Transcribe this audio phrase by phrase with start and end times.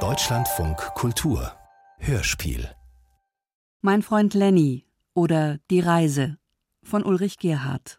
[0.00, 1.56] Deutschlandfunk Kultur
[1.96, 2.68] Hörspiel
[3.80, 4.84] Mein Freund Lenny
[5.14, 6.36] oder Die Reise
[6.82, 7.98] von Ulrich Gerhardt.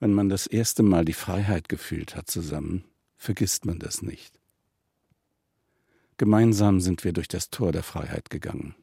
[0.00, 2.82] Wenn man das erste Mal die Freiheit gefühlt hat zusammen,
[3.16, 4.40] vergisst man das nicht.
[6.16, 8.74] Gemeinsam sind wir durch das Tor der Freiheit gegangen.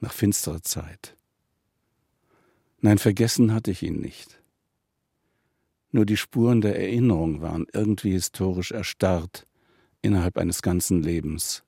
[0.00, 1.16] Nach finsterer Zeit.
[2.80, 4.37] Nein, vergessen hatte ich ihn nicht.
[5.90, 9.46] Nur die Spuren der Erinnerung waren irgendwie historisch erstarrt
[10.02, 11.64] innerhalb eines ganzen Lebens,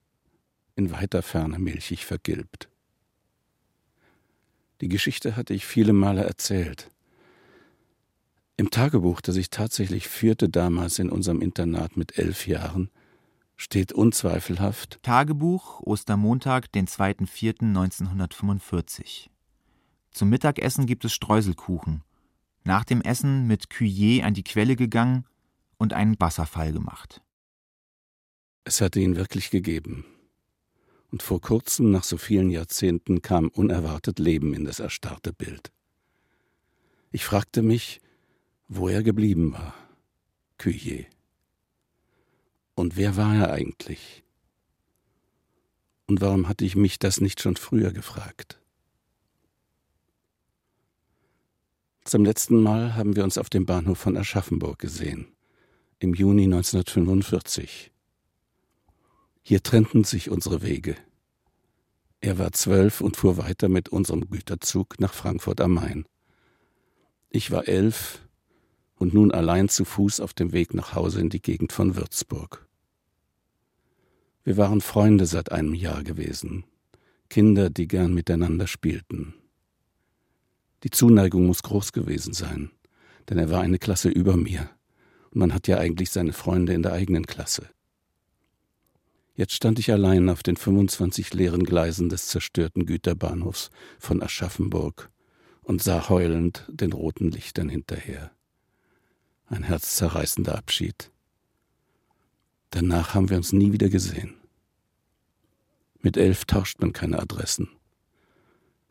[0.75, 2.69] in weiter Ferne milchig vergilbt.
[4.81, 6.89] Die Geschichte hatte ich viele Male erzählt.
[8.57, 12.89] Im Tagebuch, das ich tatsächlich führte damals in unserem Internat mit elf Jahren,
[13.57, 19.27] steht unzweifelhaft Tagebuch, Ostermontag, den 2.4.1945.
[20.11, 22.03] Zum Mittagessen gibt es Streuselkuchen.
[22.63, 25.25] Nach dem Essen mit Cuillé an die Quelle gegangen
[25.77, 27.21] und einen Wasserfall gemacht.
[28.63, 30.05] Es hatte ihn wirklich gegeben.
[31.11, 35.71] Und vor kurzem, nach so vielen Jahrzehnten, kam unerwartet Leben in das erstarrte Bild.
[37.11, 37.99] Ich fragte mich,
[38.67, 39.73] wo er geblieben war.
[40.57, 41.07] Cuillé.
[42.75, 44.23] Und wer war er eigentlich?
[46.07, 48.60] Und warum hatte ich mich das nicht schon früher gefragt?
[52.11, 55.27] Zum letzten Mal haben wir uns auf dem Bahnhof von Aschaffenburg gesehen,
[55.97, 57.89] im Juni 1945.
[59.41, 60.97] Hier trennten sich unsere Wege.
[62.19, 66.05] Er war zwölf und fuhr weiter mit unserem Güterzug nach Frankfurt am Main.
[67.29, 68.27] Ich war elf
[68.95, 72.67] und nun allein zu Fuß auf dem Weg nach Hause in die Gegend von Würzburg.
[74.43, 76.65] Wir waren Freunde seit einem Jahr gewesen,
[77.29, 79.33] Kinder, die gern miteinander spielten.
[80.83, 82.71] Die Zuneigung muss groß gewesen sein,
[83.29, 84.69] denn er war eine Klasse über mir,
[85.31, 87.69] und man hat ja eigentlich seine Freunde in der eigenen Klasse.
[89.35, 93.69] Jetzt stand ich allein auf den 25 leeren Gleisen des zerstörten Güterbahnhofs
[93.99, 95.09] von Aschaffenburg
[95.61, 98.31] und sah heulend den roten Lichtern hinterher.
[99.45, 101.11] Ein herzzerreißender Abschied.
[102.71, 104.35] Danach haben wir uns nie wieder gesehen.
[105.99, 107.69] Mit elf tauscht man keine Adressen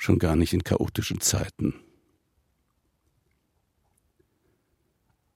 [0.00, 1.74] schon gar nicht in chaotischen Zeiten.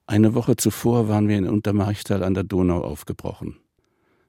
[0.06, 3.58] Eine Woche zuvor waren wir in Untermarchtal an der Donau aufgebrochen,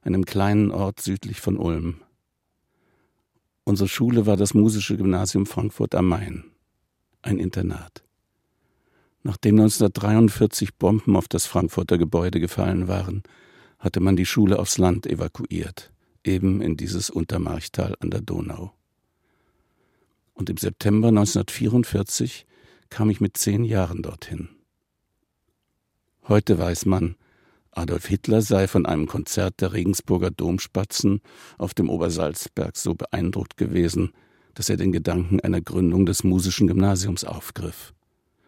[0.02, 2.02] einem kleinen Ort südlich von Ulm.
[3.64, 6.44] Unsere Schule war das Musische Gymnasium Frankfurt am Main,
[7.22, 8.04] ein Internat.
[9.22, 13.22] Nachdem 1943 Bomben auf das Frankfurter Gebäude gefallen waren,
[13.78, 15.92] hatte man die Schule aufs Land evakuiert,
[16.24, 18.76] eben in dieses Untermarchtal an der Donau
[20.36, 22.46] und im September 1944
[22.90, 24.50] kam ich mit zehn Jahren dorthin.
[26.28, 27.16] Heute weiß man,
[27.72, 31.20] Adolf Hitler sei von einem Konzert der Regensburger Domspatzen
[31.58, 34.12] auf dem Obersalzberg so beeindruckt gewesen,
[34.54, 37.92] dass er den Gedanken einer Gründung des musischen Gymnasiums aufgriff.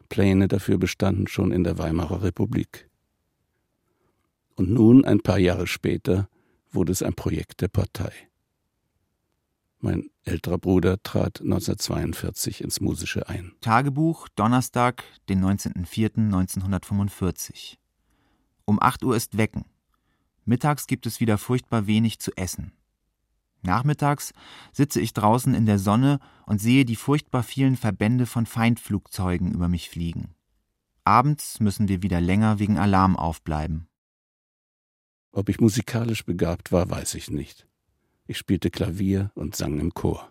[0.09, 2.89] Pläne dafür bestanden schon in der Weimarer Republik.
[4.57, 6.29] Und nun, ein paar Jahre später,
[6.71, 8.28] wurde es ein Projekt der Partei.
[9.81, 13.53] Mein älterer Bruder trat 1942 ins Musische ein.
[13.61, 17.77] Tagebuch, Donnerstag, den 19.04.1945.
[18.65, 19.67] Um 8 Uhr ist Wecken.
[20.45, 22.73] Mittags gibt es wieder furchtbar wenig zu essen.
[23.63, 24.33] Nachmittags
[24.73, 29.69] sitze ich draußen in der Sonne und sehe die furchtbar vielen Verbände von Feindflugzeugen über
[29.69, 30.35] mich fliegen.
[31.05, 33.87] Abends müssen wir wieder länger wegen Alarm aufbleiben.
[35.31, 37.68] Ob ich musikalisch begabt war, weiß ich nicht.
[38.31, 40.29] Ich spielte Klavier und sang im Chor.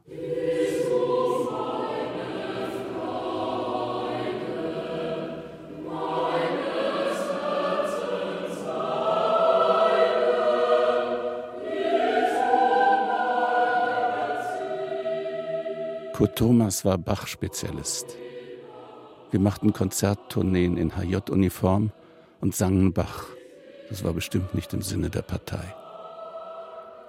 [16.14, 18.16] Kurt Thomas war Bach-Spezialist.
[19.31, 21.91] Wir machten Konzerttourneen in HJ-Uniform
[22.41, 23.25] und sangen Bach.
[23.90, 25.73] Das war bestimmt nicht im Sinne der Partei.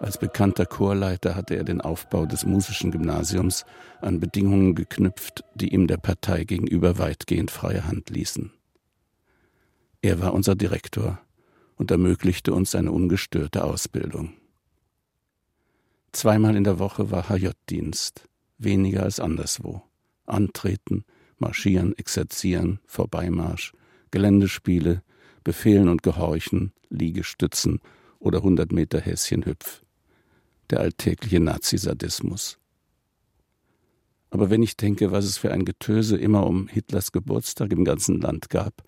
[0.01, 3.65] Als bekannter Chorleiter hatte er den Aufbau des musischen Gymnasiums
[4.01, 8.53] an Bedingungen geknüpft, die ihm der Partei gegenüber weitgehend freie Hand ließen.
[10.01, 11.19] Er war unser Direktor
[11.75, 14.35] und ermöglichte uns eine ungestörte Ausbildung.
[16.13, 19.83] Zweimal in der Woche war HJ-Dienst, weniger als anderswo.
[20.27, 21.05] Antreten,
[21.39, 23.73] marschieren, exerzieren, Vorbeimarsch,
[24.13, 25.03] Geländespiele,
[25.43, 27.81] Befehlen und Gehorchen, Liegestützen
[28.21, 29.83] oder 100 Meter Häschenhüpf
[30.71, 32.59] der alltägliche Nazisadismus.
[34.31, 38.21] Aber wenn ich denke, was es für ein Getöse immer um Hitlers Geburtstag im ganzen
[38.21, 38.85] Land gab,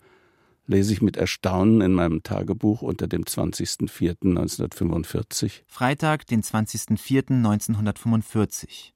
[0.67, 5.63] lese ich mit Erstaunen in meinem Tagebuch unter dem 20.04.1945.
[5.67, 8.91] Freitag, den 20.04.1945.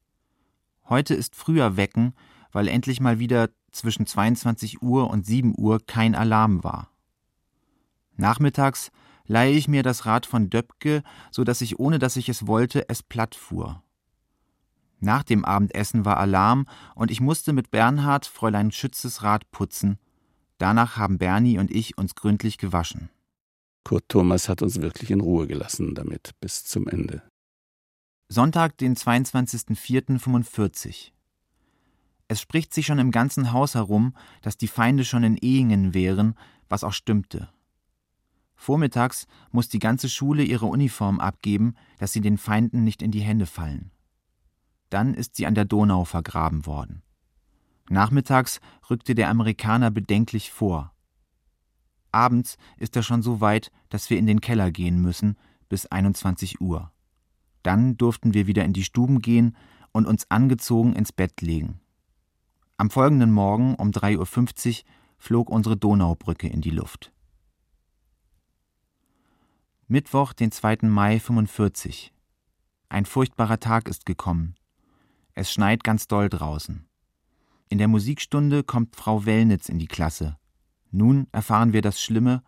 [0.88, 2.14] Heute ist früher Wecken,
[2.52, 6.92] weil endlich mal wieder zwischen 22 Uhr und 7 Uhr kein Alarm war.
[8.16, 8.92] Nachmittags
[9.28, 12.90] leihe ich mir das Rad von Döpke, so dass ich, ohne dass ich es wollte,
[12.90, 13.84] es platt fuhr.
[15.00, 20.00] Nach dem Abendessen war Alarm und ich musste mit Bernhard Fräulein Schützes Rad putzen.
[20.58, 23.10] Danach haben Bernie und ich uns gründlich gewaschen.
[23.84, 27.22] Kurt Thomas hat uns wirklich in Ruhe gelassen damit bis zum Ende.
[28.30, 31.12] Sonntag, den 22.04.45.
[32.28, 36.36] Es spricht sich schon im ganzen Haus herum, dass die Feinde schon in Ehingen wären,
[36.68, 37.50] was auch stimmte.
[38.56, 43.22] Vormittags muss die ganze Schule ihre Uniform abgeben, dass sie den Feinden nicht in die
[43.22, 43.92] Hände fallen.
[44.90, 47.02] Dann ist sie an der Donau vergraben worden.
[47.90, 50.94] Nachmittags rückte der Amerikaner bedenklich vor.
[52.12, 55.38] Abends ist er schon so weit, dass wir in den Keller gehen müssen,
[55.70, 56.92] bis 21 Uhr.
[57.62, 59.56] Dann durften wir wieder in die Stuben gehen
[59.92, 61.82] und uns angezogen ins Bett legen.
[62.78, 64.86] Am folgenden Morgen um 3.50 Uhr
[65.18, 67.12] flog unsere Donaubrücke in die Luft.
[69.88, 70.78] Mittwoch, den 2.
[70.88, 72.12] Mai 45.
[72.90, 74.56] Ein furchtbarer Tag ist gekommen.
[75.36, 76.88] Es schneit ganz doll draußen.
[77.70, 80.40] In der Musikstunde kommt Frau Wellnitz in die Klasse.
[80.90, 82.42] Nun erfahren wir das Schlimme,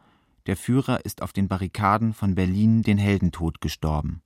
[0.47, 4.23] der Führer ist auf den Barrikaden von Berlin den Heldentod gestorben.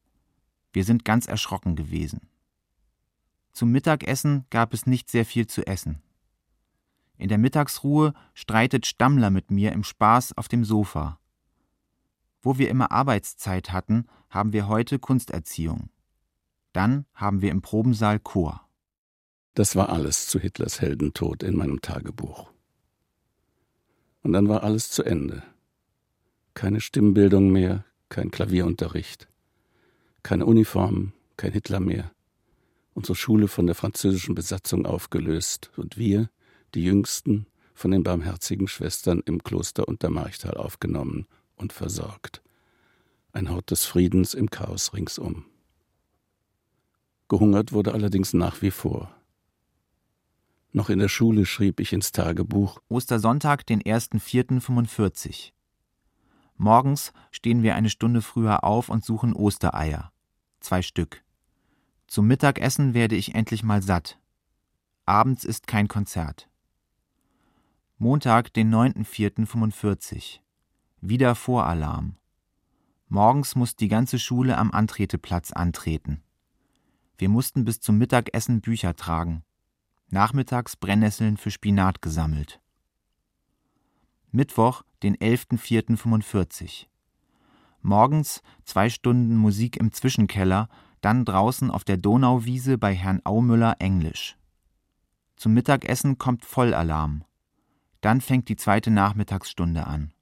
[0.72, 2.30] Wir sind ganz erschrocken gewesen.
[3.52, 6.02] Zum Mittagessen gab es nicht sehr viel zu essen.
[7.18, 11.20] In der Mittagsruhe streitet Stammler mit mir im Spaß auf dem Sofa.
[12.42, 15.90] Wo wir immer Arbeitszeit hatten, haben wir heute Kunsterziehung.
[16.74, 18.68] Dann haben wir im Probensaal Chor.
[19.54, 22.52] Das war alles zu Hitlers Heldentod in meinem Tagebuch.
[24.24, 25.44] Und dann war alles zu Ende.
[26.54, 29.28] Keine Stimmbildung mehr, kein Klavierunterricht,
[30.24, 32.12] keine Uniformen, kein Hitler mehr.
[32.94, 36.30] Unsere Schule von der französischen Besatzung aufgelöst und wir,
[36.74, 41.26] die Jüngsten, von den barmherzigen Schwestern im Kloster Untermarchtal aufgenommen
[41.62, 42.42] und versorgt.
[43.32, 45.46] Ein Hort des Friedens im Chaos ringsum.
[47.30, 49.16] Gehungert wurde allerdings nach wie vor.
[50.74, 55.52] Noch in der Schule schrieb ich ins Tagebuch Ostersonntag, den 1.4.45.
[56.58, 60.12] Morgens stehen wir eine Stunde früher auf und suchen Ostereier.
[60.60, 61.24] Zwei Stück.
[62.08, 64.20] Zum Mittagessen werde ich endlich mal satt.
[65.06, 66.50] Abends ist kein Konzert.
[67.98, 70.40] Montag, den 9.4.45.
[71.04, 72.16] Wieder Voralarm.
[73.08, 76.22] Morgens muss die ganze Schule am Antreteplatz antreten.
[77.18, 79.44] Wir mussten bis zum Mittagessen Bücher tragen.
[80.10, 82.62] Nachmittags Brennnesseln für Spinat gesammelt.
[84.30, 86.86] Mittwoch, den 11.04.45.
[87.82, 90.70] Morgens zwei Stunden Musik im Zwischenkeller,
[91.02, 94.38] dann draußen auf der Donauwiese bei Herrn Aumüller Englisch.
[95.36, 97.24] Zum Mittagessen kommt Vollalarm.
[98.02, 100.14] Dann fängt die zweite Nachmittagsstunde an.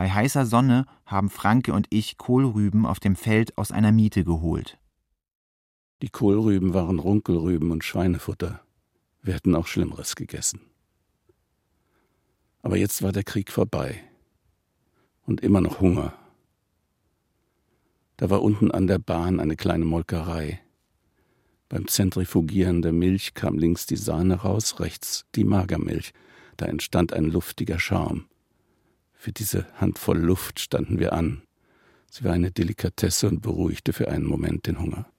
[0.00, 4.78] Bei heißer Sonne haben Franke und ich Kohlrüben auf dem Feld aus einer Miete geholt.
[6.00, 8.62] Die Kohlrüben waren Runkelrüben und Schweinefutter.
[9.20, 10.62] Wir hätten auch Schlimmeres gegessen.
[12.62, 14.02] Aber jetzt war der Krieg vorbei.
[15.26, 16.14] Und immer noch Hunger.
[18.16, 20.62] Da war unten an der Bahn eine kleine Molkerei.
[21.68, 26.14] Beim Zentrifugieren der Milch kam links die Sahne raus, rechts die Magermilch.
[26.56, 28.24] Da entstand ein luftiger Schaum.
[29.20, 31.42] Für diese Handvoll Luft standen wir an.
[32.10, 35.12] Sie war eine Delikatesse und beruhigte für einen Moment den Hunger.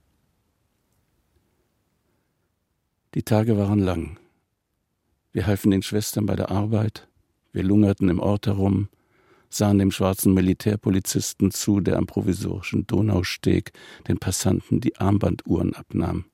[3.14, 4.18] Die Tage waren lang.
[5.34, 7.10] Wir halfen den Schwestern bei der Arbeit,
[7.52, 8.90] wir lungerten im Ort herum,
[9.52, 13.72] sahen dem schwarzen Militärpolizisten zu, der am provisorischen Donausteg
[14.08, 16.26] den Passanten die Armbanduhren abnahm.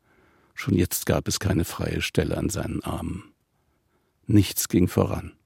[0.54, 3.26] Schon jetzt gab es keine freie Stelle an seinen Armen.
[4.26, 5.37] Nichts ging voran.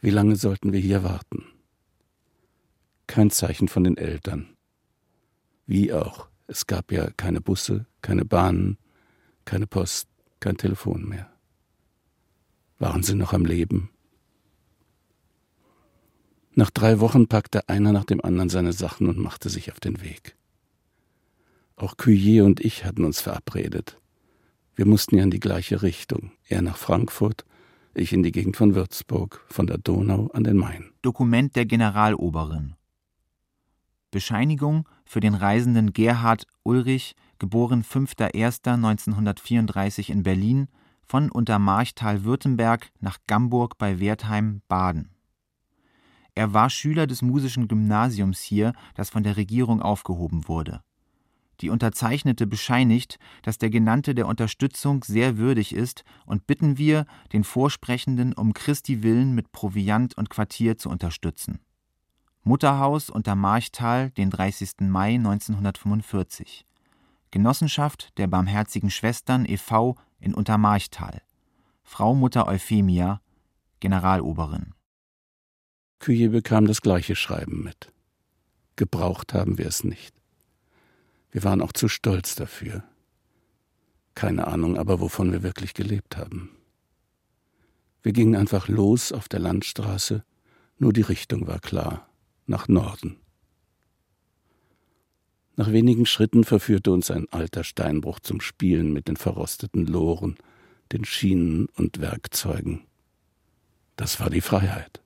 [0.00, 1.44] Wie lange sollten wir hier warten?
[3.06, 4.56] Kein Zeichen von den Eltern.
[5.66, 8.78] Wie auch, es gab ja keine Busse, keine Bahnen,
[9.44, 10.08] keine Post,
[10.40, 11.30] kein Telefon mehr.
[12.78, 13.90] Waren sie noch am Leben?
[16.54, 20.00] Nach drei Wochen packte einer nach dem anderen seine Sachen und machte sich auf den
[20.00, 20.36] Weg.
[21.76, 24.00] Auch Cuyer und ich hatten uns verabredet.
[24.74, 26.32] Wir mussten ja in die gleiche Richtung.
[26.44, 27.44] Er nach Frankfurt,
[28.00, 30.92] ich in die Gegend von Würzburg, von der Donau an den Main.
[31.02, 32.74] Dokument der Generaloberin.
[34.10, 40.68] Bescheinigung für den Reisenden Gerhard Ulrich geboren 5.01.1934 in Berlin,
[41.08, 45.10] von Untermarchtal-Württemberg nach Gamburg bei Wertheim, Baden
[46.34, 50.82] Er war Schüler des musischen Gymnasiums hier, das von der Regierung aufgehoben wurde.
[51.60, 57.42] Die Unterzeichnete bescheinigt, dass der Genannte der Unterstützung sehr würdig ist und bitten wir, den
[57.44, 61.60] Vorsprechenden um Christi willen mit Proviant und Quartier zu unterstützen.
[62.44, 64.80] Mutterhaus unter Marchtal, den 30.
[64.82, 66.64] Mai 1945.
[67.30, 69.96] Genossenschaft der Barmherzigen Schwestern e.V.
[70.18, 71.20] in Untermarchtal.
[71.82, 73.20] Frau Mutter Euphemia,
[73.80, 74.74] Generaloberin.
[75.98, 77.92] Kühe bekam das gleiche Schreiben mit.
[78.76, 80.17] Gebraucht haben wir es nicht.
[81.30, 82.84] Wir waren auch zu stolz dafür.
[84.14, 86.50] Keine Ahnung aber, wovon wir wirklich gelebt haben.
[88.02, 90.24] Wir gingen einfach los auf der Landstraße,
[90.78, 92.08] nur die Richtung war klar,
[92.46, 93.16] nach Norden.
[95.56, 100.36] Nach wenigen Schritten verführte uns ein alter Steinbruch zum Spielen mit den verrosteten Loren,
[100.92, 102.84] den Schienen und Werkzeugen.
[103.96, 105.02] Das war die Freiheit.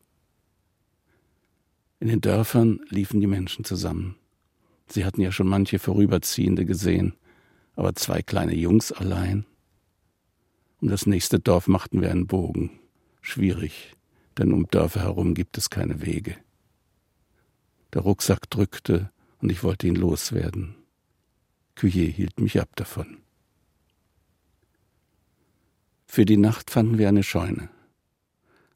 [2.00, 4.16] In den Dörfern liefen die Menschen zusammen.
[4.92, 7.14] Sie hatten ja schon manche Vorüberziehende gesehen,
[7.76, 9.46] aber zwei kleine Jungs allein.
[10.82, 12.78] Um das nächste Dorf machten wir einen Bogen.
[13.22, 13.96] Schwierig,
[14.36, 16.36] denn um Dörfer herum gibt es keine Wege.
[17.94, 20.74] Der Rucksack drückte und ich wollte ihn loswerden.
[21.74, 23.16] Cuvier hielt mich ab davon.
[26.06, 27.70] Für die Nacht fanden wir eine Scheune.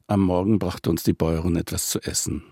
[0.07, 2.43] Am Morgen brachte uns die Bäuerin etwas zu essen.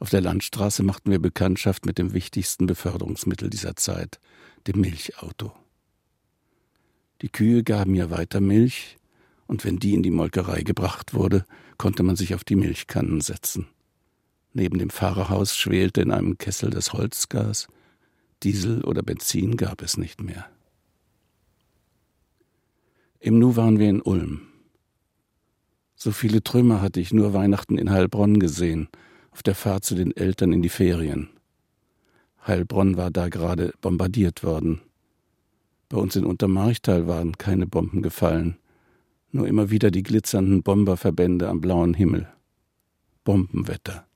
[0.00, 4.18] Auf der Landstraße machten wir Bekanntschaft mit dem wichtigsten Beförderungsmittel dieser Zeit,
[4.66, 5.52] dem Milchauto.
[7.20, 8.96] Die Kühe gaben ja weiter Milch,
[9.46, 11.44] und wenn die in die Molkerei gebracht wurde,
[11.76, 13.66] konnte man sich auf die Milchkannen setzen.
[14.54, 17.68] Neben dem Fahrerhaus schwelte in einem Kessel das Holzgas,
[18.42, 20.48] Diesel oder Benzin gab es nicht mehr.
[23.18, 24.46] Im Nu waren wir in Ulm.
[25.94, 28.88] So viele Trümmer hatte ich nur Weihnachten in Heilbronn gesehen,
[29.30, 31.30] auf der Fahrt zu den Eltern in die Ferien.
[32.46, 34.80] Heilbronn war da gerade bombardiert worden.
[35.88, 38.56] Bei uns in Untermarchtal waren keine Bomben gefallen,
[39.32, 42.28] nur immer wieder die glitzernden Bomberverbände am blauen Himmel.
[43.24, 44.06] Bombenwetter.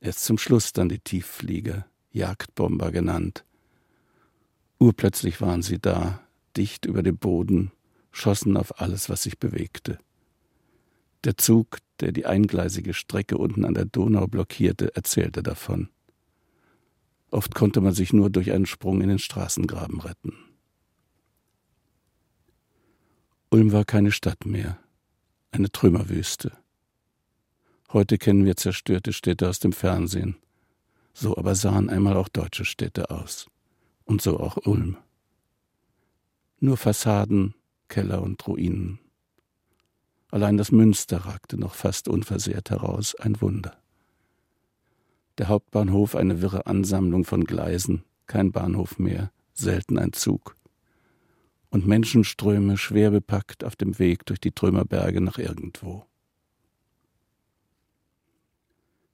[0.00, 3.44] Erst zum Schluss dann die Tiefflieger, Jagdbomber genannt.
[4.78, 6.20] Urplötzlich waren sie da,
[6.56, 7.70] dicht über dem Boden,
[8.10, 9.98] schossen auf alles, was sich bewegte.
[11.24, 15.88] Der Zug, der die eingleisige Strecke unten an der Donau blockierte, erzählte davon.
[17.30, 20.34] Oft konnte man sich nur durch einen Sprung in den Straßengraben retten.
[23.50, 24.78] Ulm war keine Stadt mehr,
[25.52, 26.52] eine Trümmerwüste.
[27.92, 30.36] Heute kennen wir zerstörte Städte aus dem Fernsehen.
[31.14, 33.46] So aber sahen einmal auch deutsche Städte aus.
[34.04, 34.96] Und so auch Ulm.
[36.58, 37.54] Nur Fassaden,
[37.88, 38.98] Keller und Ruinen.
[40.32, 43.76] Allein das Münster ragte noch fast unversehrt heraus, ein Wunder.
[45.36, 50.56] Der Hauptbahnhof eine wirre Ansammlung von Gleisen, kein Bahnhof mehr, selten ein Zug.
[51.68, 56.06] Und Menschenströme schwer bepackt auf dem Weg durch die Trümmerberge nach irgendwo.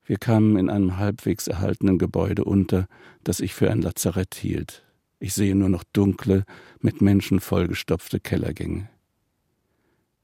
[0.04, 2.86] Wir kamen in einem halbwegs erhaltenen Gebäude unter,
[3.24, 4.84] das ich für ein Lazarett hielt.
[5.18, 6.44] Ich sehe nur noch dunkle,
[6.78, 8.88] mit Menschen vollgestopfte Kellergänge.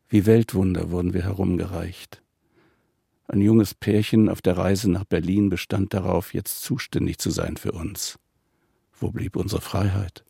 [0.09, 2.23] Wie Weltwunder wurden wir herumgereicht.
[3.27, 7.73] Ein junges Pärchen auf der Reise nach Berlin bestand darauf, jetzt zuständig zu sein für
[7.73, 8.19] uns.
[8.93, 10.25] Wo blieb unsere Freiheit?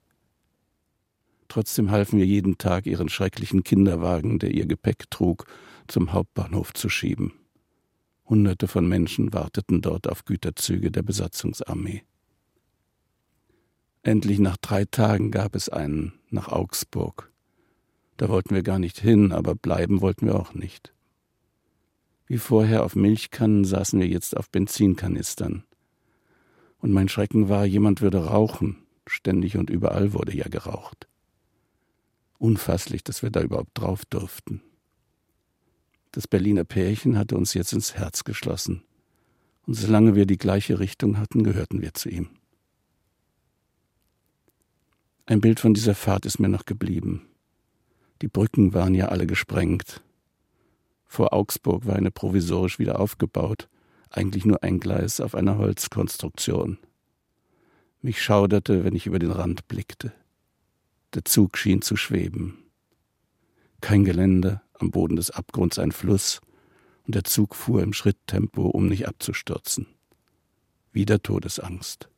[1.49, 5.47] Trotzdem halfen wir jeden Tag ihren schrecklichen Kinderwagen, der ihr Gepäck trug,
[5.89, 7.33] zum Hauptbahnhof zu schieben.
[8.27, 12.03] Hunderte von Menschen warteten dort auf Güterzüge der Besatzungsarmee.
[14.03, 17.31] Endlich nach drei Tagen gab es einen nach Augsburg.
[18.17, 20.93] Da wollten wir gar nicht hin, aber bleiben wollten wir auch nicht.
[22.27, 25.65] Wie vorher auf Milchkannen saßen wir jetzt auf Benzinkanistern.
[26.79, 28.79] Und mein Schrecken war, jemand würde rauchen.
[29.07, 31.09] Ständig und überall wurde ja geraucht.
[32.39, 34.63] Unfasslich, dass wir da überhaupt drauf durften.
[36.13, 38.83] Das Berliner Pärchen hatte uns jetzt ins Herz geschlossen.
[39.67, 42.31] Und solange wir die gleiche Richtung hatten, gehörten wir zu ihm.
[45.27, 47.27] Ein Bild von dieser Fahrt ist mir noch geblieben.
[48.23, 50.03] Die Brücken waren ja alle gesprengt.
[51.05, 53.69] Vor Augsburg war eine provisorisch wieder aufgebaut,
[54.11, 56.79] eigentlich nur ein Gleis auf einer Holzkonstruktion.
[58.01, 60.13] Mich schauderte, wenn ich über den Rand blickte.
[61.15, 62.59] Der Zug schien zu schweben.
[63.81, 66.41] Kein Geländer, am Boden des Abgrunds ein Fluss,
[67.07, 69.87] und der Zug fuhr im Schritttempo, um nicht abzustürzen.
[70.93, 72.09] Wieder Todesangst.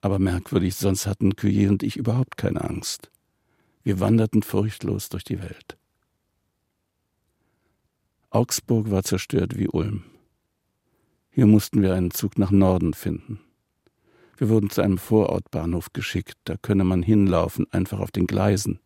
[0.00, 3.10] Aber merkwürdig, sonst hatten Cuyer und ich überhaupt keine Angst.
[3.86, 5.78] Wir wanderten furchtlos durch die Welt.
[8.30, 10.02] Augsburg war zerstört wie Ulm.
[11.30, 13.38] Hier mussten wir einen Zug nach Norden finden.
[14.38, 18.80] Wir wurden zu einem Vorortbahnhof geschickt, da könne man hinlaufen, einfach auf den Gleisen.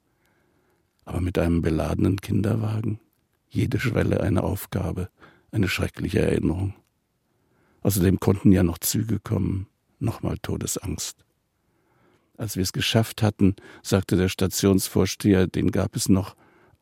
[1.07, 3.01] Aber mit einem beladenen Kinderwagen?
[3.49, 5.09] Jede Schwelle eine Aufgabe,
[5.51, 6.75] eine schreckliche Erinnerung.
[7.81, 9.67] Außerdem konnten ja noch Züge kommen,
[9.99, 11.25] nochmal Todesangst.
[12.41, 16.37] Als wir es geschafft hatten, sagte der Stationsvorsteher, den gab es noch,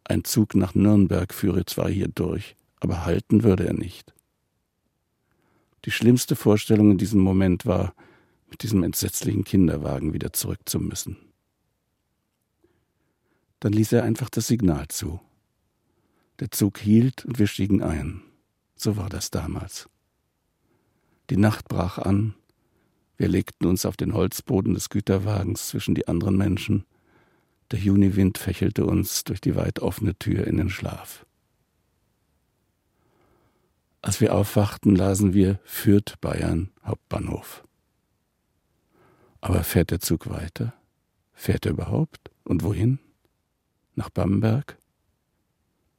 [0.04, 4.14] ein Zug nach Nürnberg führe zwar hier durch, aber halten würde er nicht.
[5.84, 7.92] Die schlimmste Vorstellung in diesem Moment war,
[8.48, 11.16] mit diesem entsetzlichen Kinderwagen wieder zurück zu müssen.
[13.58, 15.18] Dann ließ er einfach das Signal zu.
[16.38, 18.22] Der Zug hielt und wir stiegen ein.
[18.76, 19.88] So war das damals.
[21.30, 22.36] Die Nacht brach an.
[23.18, 26.84] Wir legten uns auf den Holzboden des Güterwagens zwischen die anderen Menschen.
[27.72, 31.26] Der Juniwind fächelte uns durch die weit offene Tür in den Schlaf.
[34.02, 37.64] Als wir aufwachten, lasen wir Fürth Bayern Hauptbahnhof.
[39.40, 40.72] Aber fährt der Zug weiter?
[41.32, 42.30] Fährt er überhaupt?
[42.44, 43.00] Und wohin?
[43.96, 44.78] Nach Bamberg?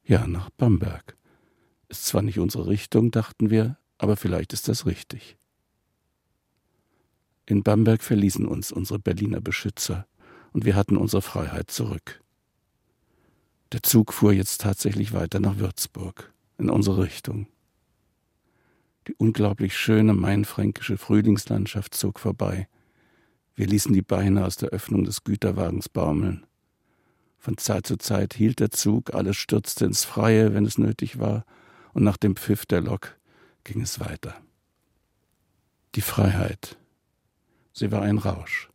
[0.04, 1.18] Ja, nach Bamberg.
[1.90, 5.39] Ist zwar nicht unsere Richtung, dachten wir, aber vielleicht ist das richtig.
[7.50, 10.06] In Bamberg verließen uns unsere Berliner Beschützer
[10.54, 12.22] und wir hatten unsere Freiheit zurück.
[13.72, 17.48] Der Zug fuhr jetzt tatsächlich weiter nach Würzburg, in unsere Richtung.
[19.08, 22.68] Die unglaublich schöne mainfränkische Frühlingslandschaft zog vorbei.
[23.56, 26.46] Wir ließen die Beine aus der Öffnung des Güterwagens baumeln.
[27.40, 31.46] Von Zeit zu Zeit hielt der Zug, alles stürzte ins Freie, wenn es nötig war,
[31.94, 33.18] und nach dem Pfiff der Lok
[33.64, 34.36] ging es weiter.
[35.96, 36.79] Die Freiheit,
[37.80, 38.70] sie war ein Rausch.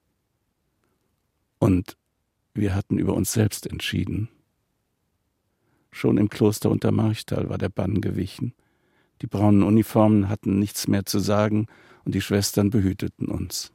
[1.59, 1.97] Und
[2.55, 4.29] wir hatten über uns selbst entschieden.
[5.91, 8.55] Schon im Kloster unter Marchtal war der Bann gewichen.
[9.23, 11.69] Die braunen Uniformen hatten nichts mehr zu sagen
[12.05, 13.73] und die Schwestern behüteten uns.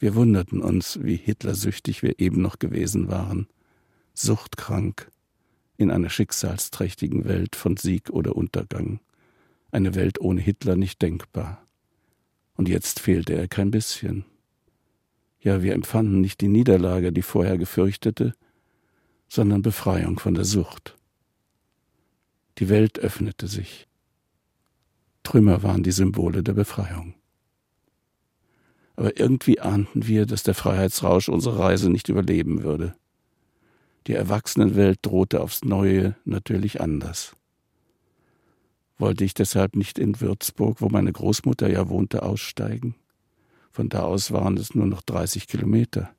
[0.00, 3.48] Wir wunderten uns, wie hitlersüchtig wir eben noch gewesen waren,
[4.14, 5.10] suchtkrank,
[5.76, 9.00] in einer schicksalsträchtigen Welt von Sieg oder Untergang,
[9.70, 11.67] eine Welt ohne Hitler nicht denkbar.
[12.58, 14.24] Und jetzt fehlte er kein bisschen.
[15.38, 18.34] Ja, wir empfanden nicht die Niederlage, die vorher gefürchtete,
[19.28, 20.96] sondern Befreiung von der Sucht.
[22.58, 23.86] Die Welt öffnete sich.
[25.22, 27.14] Trümmer waren die Symbole der Befreiung.
[28.96, 32.96] Aber irgendwie ahnten wir, dass der Freiheitsrausch unsere Reise nicht überleben würde.
[34.08, 37.36] Die Erwachsenenwelt drohte aufs Neue natürlich anders.
[38.98, 42.96] Wollte ich deshalb nicht in Würzburg, wo meine Großmutter ja wohnte, aussteigen?
[43.70, 46.14] Von da aus waren es nur noch 30 Kilometer.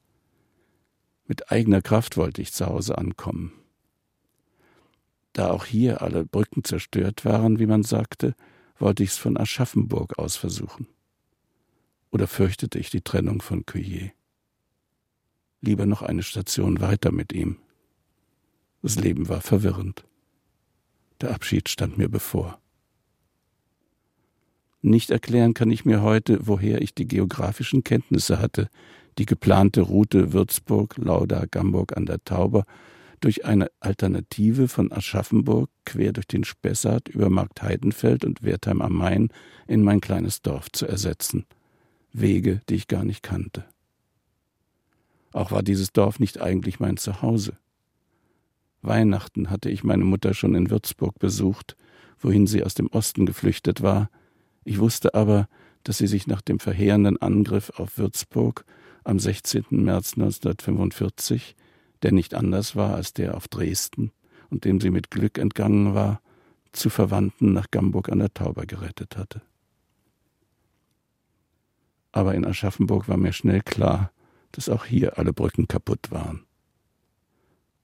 [1.26, 3.52] Mit eigener Kraft wollte ich zu Hause ankommen.
[5.34, 8.34] Da auch hier alle Brücken zerstört waren, wie man sagte,
[8.78, 10.88] wollte ich es von Aschaffenburg aus versuchen.
[12.12, 14.12] Oder fürchtete ich die Trennung von Cuyer?
[15.62, 17.58] Lieber noch eine Station weiter mit ihm.
[18.82, 20.06] Das Leben war verwirrend.
[21.20, 22.59] Der Abschied stand mir bevor.
[24.82, 28.70] Nicht erklären kann ich mir heute, woher ich die geografischen Kenntnisse hatte,
[29.18, 32.65] die geplante Route Würzburg, Lauda, Gamburg an der Tauber
[33.20, 38.94] durch eine Alternative von Aschaffenburg quer durch den Spessart über Markt Heidenfeld und Wertheim am
[38.94, 39.30] Main
[39.68, 41.46] in mein kleines Dorf zu ersetzen.
[42.13, 43.65] Wege, die ich gar nicht kannte.
[45.34, 47.58] Auch war dieses Dorf nicht eigentlich mein Zuhause.
[48.82, 51.76] Weihnachten hatte ich meine Mutter schon in Würzburg besucht,
[52.20, 54.10] wohin sie aus dem Osten geflüchtet war,
[54.63, 55.48] ich wusste aber,
[55.84, 58.65] dass sie sich nach dem verheerenden Angriff auf Würzburg
[59.04, 59.65] am 16.
[59.72, 61.56] März 1945,
[62.04, 64.12] der nicht anders war als der auf Dresden
[64.50, 66.22] und dem sie mit Glück entgangen war,
[66.72, 69.41] zu Verwandten nach Gamburg an der Tauber gerettet hatte.
[72.12, 74.12] Aber in Aschaffenburg war mir schnell klar,
[74.52, 76.45] dass auch hier alle Brücken kaputt waren.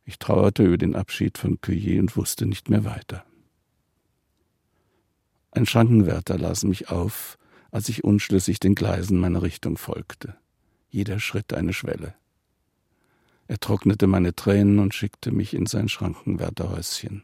[0.04, 3.26] Ich trauerte über den Abschied von Cuyer und wusste nicht mehr weiter.
[5.56, 7.38] Ein Schrankenwärter las mich auf,
[7.72, 10.36] als ich unschlüssig den Gleisen meiner Richtung folgte.
[10.90, 12.14] Jeder Schritt eine Schwelle.
[13.48, 17.24] Er trocknete meine Tränen und schickte mich in sein Schrankenwärterhäuschen.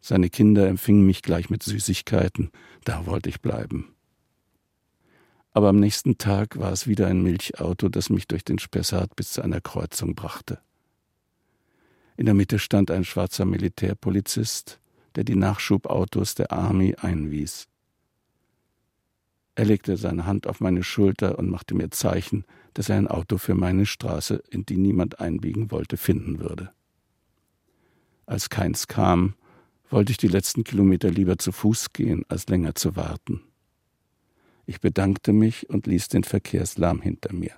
[0.00, 2.50] Seine Kinder empfingen mich gleich mit Süßigkeiten,
[2.84, 3.94] da wollte ich bleiben.
[5.50, 9.34] Aber am nächsten Tag war es wieder ein Milchauto, das mich durch den Spessart bis
[9.34, 10.58] zu einer Kreuzung brachte.
[12.16, 14.80] In der Mitte stand ein schwarzer Militärpolizist,
[15.14, 17.68] der die Nachschubautos der Army einwies.
[19.54, 23.38] Er legte seine Hand auf meine Schulter und machte mir Zeichen, dass er ein Auto
[23.38, 26.70] für meine Straße, in die niemand einbiegen wollte, finden würde.
[28.26, 29.34] Als keins kam,
[29.90, 33.42] wollte ich die letzten Kilometer lieber zu Fuß gehen, als länger zu warten.
[34.66, 37.52] Ich bedankte mich und ließ den Verkehrslärm hinter mir.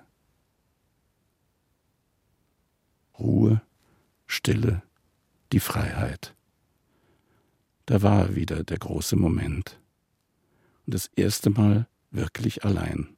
[3.17, 3.61] Ruhe,
[4.27, 4.83] Stille,
[5.51, 6.36] die Freiheit.
[7.87, 9.79] Da war wieder der große Moment.
[10.85, 13.15] Und das erste Mal wirklich allein.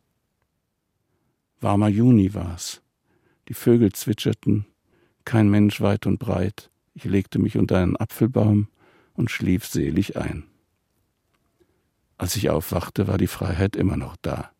[1.60, 2.82] Warmer Juni war's.
[3.48, 4.68] Die Vögel zwitscherten,
[5.26, 6.70] kein Mensch weit und breit.
[6.94, 8.68] Ich legte mich unter einen Apfelbaum
[9.14, 10.44] und schlief selig ein.
[12.20, 14.52] Als ich aufwachte, war die Freiheit immer noch da.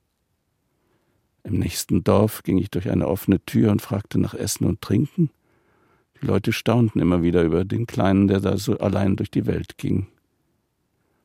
[1.44, 5.30] Im nächsten Dorf ging ich durch eine offene Tür und fragte nach Essen und Trinken.
[6.22, 9.78] Die Leute staunten immer wieder über den Kleinen, der da so allein durch die Welt
[9.78, 10.08] ging.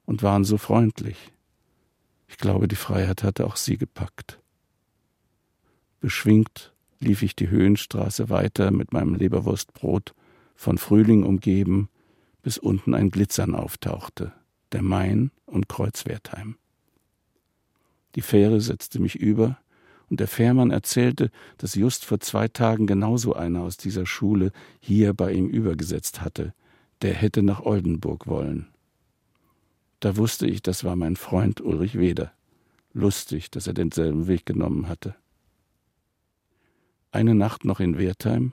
[0.07, 1.33] Und waren so freundlich.
[2.29, 4.39] Ich glaube, die Freiheit hatte auch sie gepackt.
[6.01, 10.15] Beschwingt lief ich die Höhenstraße weiter mit meinem Leberwurstbrot,
[10.55, 11.89] von Frühling umgeben,
[12.43, 14.33] bis unten ein Glitzern auftauchte,
[14.73, 16.57] der Main und Kreuzwertheim.
[18.15, 19.59] Die Fähre setzte mich über,
[20.15, 25.13] und der Fährmann erzählte, dass just vor zwei Tagen genauso einer aus dieser Schule hier
[25.13, 26.55] bei ihm übergesetzt hatte,
[27.03, 28.69] der hätte nach Oldenburg wollen.
[29.99, 32.33] Da wusste ich, das war mein Freund Ulrich Weder.
[32.93, 35.17] Lustig, dass er denselben Weg genommen hatte.
[37.11, 38.53] Eine Nacht noch in Wertheim,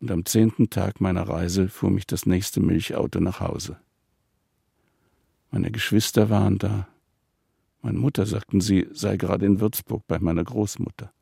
[0.00, 3.76] und am zehnten Tag meiner Reise fuhr mich das nächste Milchauto nach Hause.
[5.52, 6.88] Meine Geschwister waren da,
[7.82, 11.12] meine Mutter, sagten sie, sei gerade in Würzburg bei meiner Großmutter.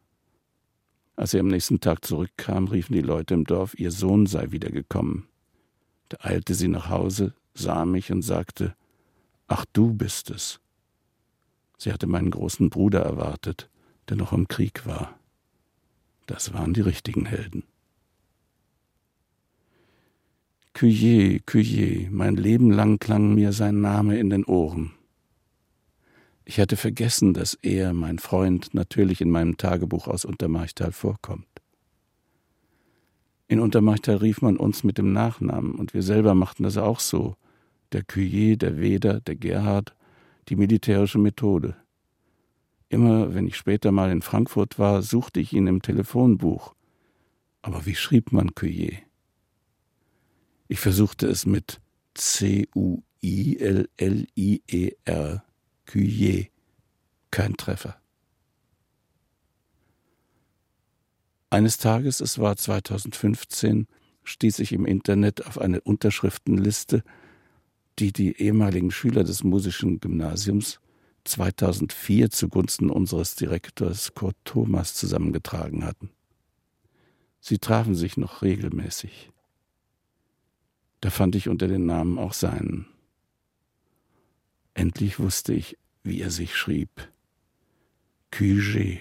[1.16, 5.28] Als sie am nächsten Tag zurückkam, riefen die Leute im Dorf, ihr Sohn sei wiedergekommen.
[6.08, 8.74] Da eilte sie nach Hause, sah mich und sagte,
[9.46, 10.60] Ach, du bist es.
[11.78, 13.68] Sie hatte meinen großen Bruder erwartet,
[14.08, 15.18] der noch im Krieg war.
[16.26, 17.64] Das waren die richtigen Helden.
[20.72, 24.92] Cuyer, Cuyer, mein Leben lang klang mir sein Name in den Ohren.
[26.44, 31.46] Ich hatte vergessen, dass er, mein Freund, natürlich in meinem Tagebuch aus Untermarchtal vorkommt.
[33.48, 37.37] In Untermarchtal rief man uns mit dem Nachnamen und wir selber machten das auch so.
[37.92, 39.94] Der Cuyer, der Weder, der Gerhard,
[40.48, 41.76] die militärische Methode.
[42.90, 46.74] Immer, wenn ich später mal in Frankfurt war, suchte ich ihn im Telefonbuch.
[47.62, 48.98] Aber wie schrieb man Cuyer?
[50.68, 51.80] Ich versuchte es mit
[52.14, 53.04] C-U-I-L-L-I-E-R
[55.86, 56.46] Cuyer.
[57.30, 58.00] Kein Treffer.
[61.50, 63.86] Eines Tages, es war 2015,
[64.24, 67.04] stieß ich im Internet auf eine Unterschriftenliste,
[67.98, 70.80] die die ehemaligen Schüler des musischen Gymnasiums
[71.24, 76.10] 2004 zugunsten unseres Direktors Kurt Thomas zusammengetragen hatten.
[77.40, 79.30] Sie trafen sich noch regelmäßig.
[81.00, 82.86] Da fand ich unter den Namen auch seinen.
[84.74, 86.90] Endlich wusste ich, wie er sich schrieb.
[88.30, 88.98] QG.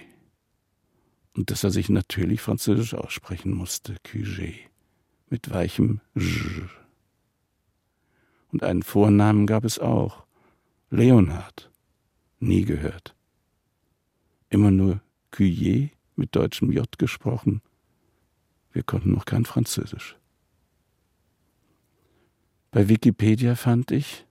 [1.36, 3.96] Und dass er sich natürlich französisch aussprechen musste.
[4.04, 4.54] QG.
[5.28, 6.70] Mit weichem J.
[8.52, 10.24] Und einen Vornamen gab es auch.
[10.90, 11.72] Leonhard.
[12.38, 13.16] Nie gehört.
[14.48, 15.00] Immer nur
[15.32, 17.62] Cuyer mit deutschem J gesprochen.
[18.70, 20.16] Wir konnten noch kein Französisch.
[22.70, 24.23] Bei Wikipedia fand ich,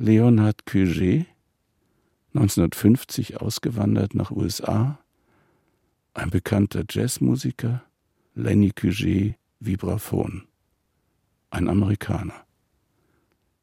[0.00, 1.26] Leonhard Cuget,
[2.32, 4.96] 1950 ausgewandert nach USA,
[6.14, 7.82] ein bekannter Jazzmusiker,
[8.36, 10.46] Lenny Cuget, Vibraphon,
[11.50, 12.46] ein Amerikaner,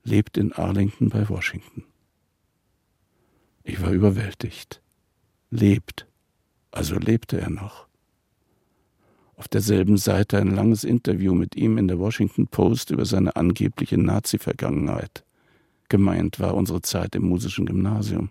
[0.04, 1.86] lebt in Arlington bei Washington.
[3.64, 4.82] Ich war überwältigt.
[5.52, 6.06] Lebt,
[6.70, 7.88] also lebte er noch.
[9.38, 13.98] Auf derselben Seite ein langes Interview mit ihm in der Washington Post über seine angebliche
[13.98, 15.25] Nazi-Vergangenheit.
[15.90, 18.30] Gemeint war unsere Zeit im musischen Gymnasium.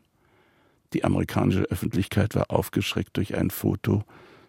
[0.93, 4.05] Die amerikanische Öffentlichkeit war aufgeschreckt durch ein Foto,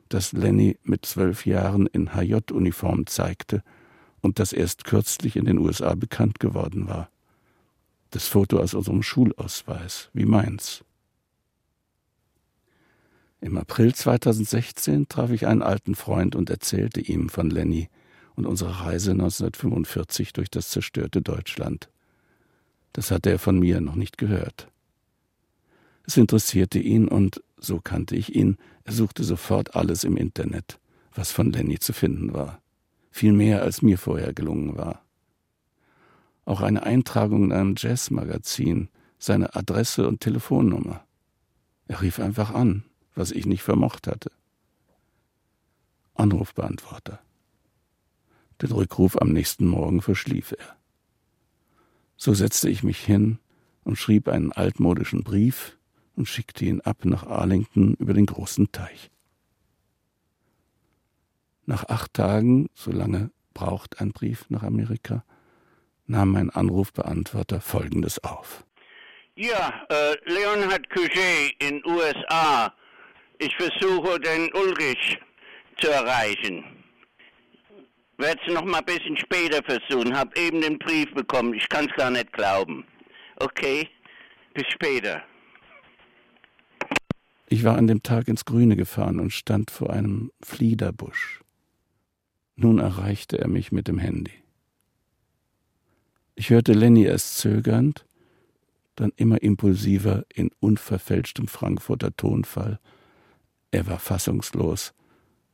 [0.09, 3.63] das Lenny mit zwölf Jahren in HJ-Uniform zeigte
[4.21, 7.09] und das erst kürzlich in den USA bekannt geworden war.
[8.11, 10.83] Das Foto aus unserem Schulausweis, wie meins.
[13.41, 17.89] Im April 2016 traf ich einen alten Freund und erzählte ihm von Lenny
[18.35, 21.89] und unserer Reise 1945 durch das zerstörte Deutschland.
[22.95, 24.71] Das hatte er von mir noch nicht gehört.
[26.05, 28.57] Es interessierte ihn und so kannte ich ihn.
[28.85, 30.79] Er suchte sofort alles im Internet,
[31.13, 32.61] was von Lenny zu finden war.
[33.11, 35.01] Viel mehr als mir vorher gelungen war.
[36.45, 38.87] Auch eine Eintragung in einem Jazzmagazin,
[39.19, 41.05] seine Adresse und Telefonnummer.
[41.89, 44.31] Er rief einfach an, was ich nicht vermocht hatte.
[46.13, 47.19] Anrufbeantworter.
[48.61, 50.74] Den Rückruf am nächsten Morgen verschlief er.
[52.17, 53.39] So setzte ich mich hin
[53.83, 55.77] und schrieb einen altmodischen Brief
[56.15, 59.11] und schickte ihn ab nach Arlington über den großen Teich.
[61.65, 65.23] Nach acht Tagen, so lange braucht ein Brief nach Amerika,
[66.05, 68.63] nahm mein Anrufbeantworter Folgendes auf.
[69.35, 72.73] Ja, äh, Leonhard Couget in USA.
[73.39, 75.19] Ich versuche den Ulrich
[75.79, 76.63] zu erreichen.
[78.17, 80.17] Werde es noch mal ein bisschen später versuchen.
[80.17, 81.53] Hab eben den Brief bekommen.
[81.53, 82.85] Ich kann es gar nicht glauben.
[83.37, 83.89] Okay,
[84.53, 85.21] bis später.
[87.47, 91.41] Ich war an dem Tag ins Grüne gefahren und stand vor einem Fliederbusch.
[92.55, 94.31] Nun erreichte er mich mit dem Handy.
[96.35, 98.05] Ich hörte Lenny erst zögernd,
[98.95, 102.79] dann immer impulsiver in unverfälschtem Frankfurter Tonfall.
[103.71, 104.93] Er war fassungslos,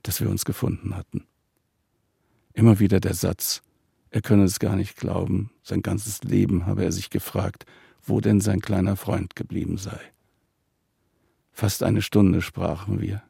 [0.03, 1.27] dass wir uns gefunden hatten.
[2.53, 3.61] Immer wieder der Satz,
[4.09, 7.65] er könne es gar nicht glauben, sein ganzes Leben habe er sich gefragt,
[8.03, 9.99] wo denn sein kleiner Freund geblieben sei.
[11.51, 13.23] Fast eine Stunde sprachen wir,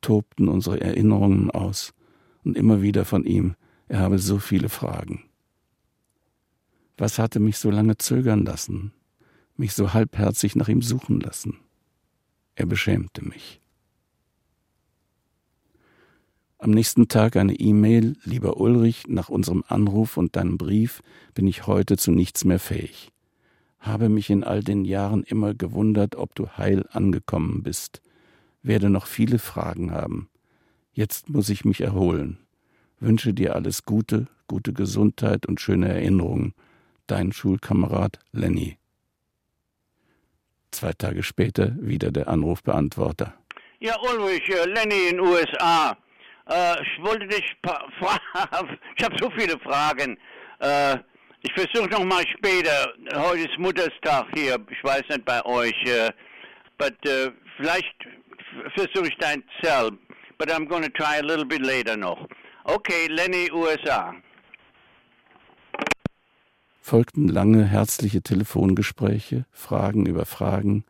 [0.00, 1.94] tobten unsere Erinnerungen aus
[2.42, 3.54] und immer wieder von ihm,
[3.86, 5.24] er habe so viele Fragen.
[6.96, 8.92] Was hatte mich so lange zögern lassen,
[9.56, 11.58] mich so halbherzig nach ihm suchen lassen?
[12.54, 13.60] Er beschämte mich.
[16.64, 21.02] Am nächsten Tag eine E-Mail, lieber Ulrich, nach unserem Anruf und deinem Brief
[21.34, 23.12] bin ich heute zu nichts mehr fähig.
[23.80, 28.00] Habe mich in all den Jahren immer gewundert, ob du heil angekommen bist.
[28.62, 30.30] Werde noch viele Fragen haben.
[30.94, 32.38] Jetzt muss ich mich erholen.
[32.98, 36.54] Wünsche dir alles Gute, gute Gesundheit und schöne Erinnerungen.
[37.06, 38.78] Dein Schulkamerad Lenny.
[40.70, 43.34] Zwei Tage später wieder der Anrufbeantworter.
[43.80, 45.94] Ja, Ulrich, äh, Lenny in USA.
[46.48, 50.18] Äh, ich wollte dich fragen, ich habe so viele Fragen.
[50.60, 50.98] Äh,
[51.42, 52.94] ich versuche noch mal später.
[53.14, 54.58] Heute ist Mutterstag hier.
[54.70, 55.74] Ich weiß nicht bei euch.
[55.86, 56.10] Uh,
[56.78, 57.94] but uh, vielleicht
[58.74, 59.90] versuche ich dein Zell.
[60.38, 62.26] But I'm going to try a little bit later noch.
[62.64, 64.14] Okay, Lenny, USA.
[66.80, 70.84] Folgten lange herzliche Telefongespräche, Fragen über Fragen.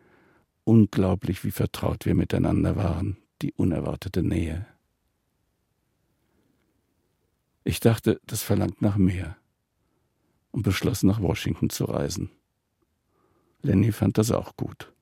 [0.62, 3.16] Unglaublich, wie vertraut wir miteinander waren.
[3.42, 4.66] Die unerwartete Nähe.
[7.64, 9.36] Ich dachte, das verlangt nach mehr
[10.50, 12.30] und beschloss nach Washington zu reisen.
[13.62, 14.92] Lenny fand das auch gut.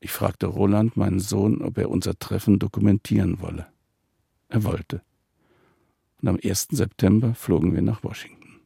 [0.00, 3.68] Ich fragte Roland, meinen Sohn, ob er unser Treffen dokumentieren wolle.
[4.48, 5.02] Er wollte.
[6.20, 6.68] Und am 1.
[6.72, 8.60] September flogen wir nach Washington.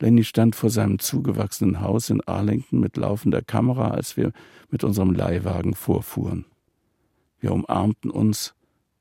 [0.00, 4.32] Lenny stand vor seinem zugewachsenen Haus in Arlington mit laufender Kamera, als wir
[4.68, 6.44] mit unserem Leihwagen vorfuhren.
[7.38, 8.54] Wir umarmten uns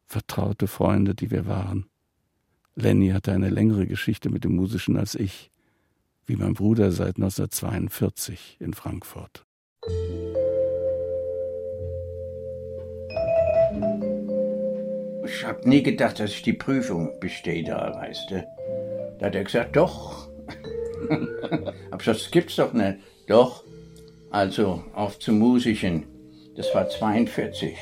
[0.05, 1.85] vertraute Freunde, die wir waren.
[2.75, 5.51] Lenny hatte eine längere Geschichte mit dem Musischen als ich,
[6.25, 9.45] wie mein Bruder seit 1942 in Frankfurt.
[15.25, 18.47] Ich habe nie gedacht, dass ich die Prüfung bestehe da, weißt du.
[19.19, 20.27] Da hat er gesagt, doch.
[21.97, 22.99] gesagt, das gibt's doch nicht.
[23.27, 23.63] Doch.
[24.31, 26.05] Also auf zum Musischen.
[26.55, 27.75] Das war 42.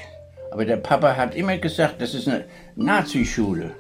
[0.53, 3.75] Aber der Papa hat immer gesagt, das ist eine Nazischule.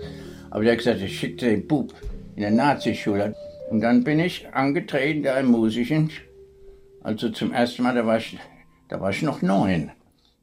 [0.49, 1.93] Aber der hat gesagt, ich schicke den Bub
[2.35, 3.35] in eine Nazischule.
[3.69, 6.09] Und dann bin ich angetreten da im Musischen.
[7.03, 8.39] Also zum ersten Mal, da war ich,
[8.89, 9.91] da war ich noch neun.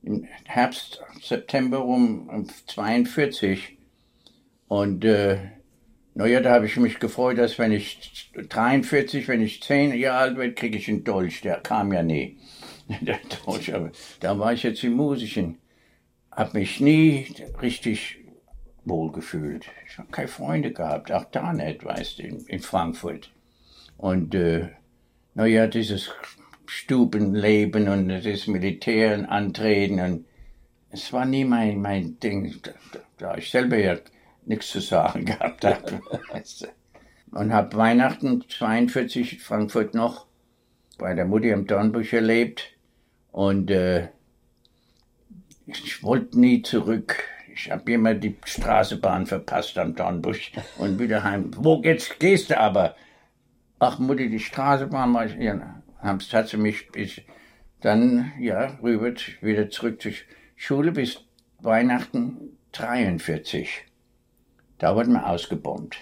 [0.05, 3.77] Im Herbst, September um, um 42.
[4.69, 5.39] Und äh,
[6.15, 10.37] naja, da habe ich mich gefreut, dass wenn ich 43, wenn ich zehn Jahre alt
[10.37, 11.41] werde, kriege ich einen Dolch.
[11.41, 12.39] Der kam ja nie.
[13.01, 13.91] Der Dolch, aber
[14.21, 15.60] da war ich jetzt im Musischen
[16.31, 17.27] habe mich nie
[17.61, 18.19] richtig
[18.85, 19.67] wohl gefühlt.
[19.87, 23.31] Ich habe keine Freunde gehabt, auch da nicht, weißt du, in, in Frankfurt.
[23.97, 24.69] Und äh,
[25.35, 26.11] naja, dieses
[26.67, 30.25] Stubenleben und das Militär antreten und
[30.91, 32.73] es war nie mein, mein Ding, da,
[33.19, 33.97] da ich selber ja
[34.45, 36.01] nichts zu sagen gehabt habe.
[36.31, 36.67] Weißt du.
[37.39, 40.27] Und habe Weihnachten 42 in Frankfurt noch
[40.99, 42.77] bei der Mutti am Dornbusch erlebt
[43.31, 44.09] und äh,
[45.79, 47.25] ich wollte nie zurück.
[47.53, 51.51] Ich habe immer die Straßenbahn verpasst am Dornbusch und wieder heim.
[51.57, 52.95] Wo geht's, gehst du aber?
[53.79, 57.21] Ach Mutti, die Straßenbahn war ich, ja, hat sie mich bis
[57.81, 60.13] dann, ja, rüber, wieder zurück zur
[60.57, 61.25] Schule bis
[61.61, 63.87] Weihnachten 43.
[64.79, 65.97] Da wurden wir ausgebombt.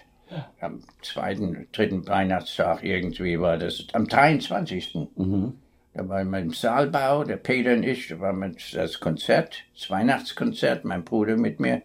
[0.60, 4.94] Am zweiten, dritten Weihnachtstag irgendwie war das, am 23.
[5.16, 5.54] Mhm.
[5.98, 9.90] Da waren wir im Saalbau, der Peter und ich, da waren wir das Konzert, das
[9.90, 11.82] Weihnachtskonzert, mein Bruder mit mir.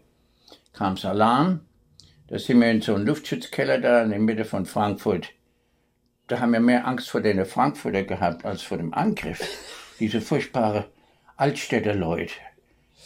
[0.71, 1.61] Kam's Alarm,
[2.27, 5.29] Da sind wir in so einem Luftschutzkeller da in der Mitte von Frankfurt.
[6.27, 9.41] Da haben wir mehr Angst vor den Frankfurter gehabt als vor dem Angriff.
[9.99, 10.91] Diese furchtbare
[11.35, 12.35] Altstädter Leute.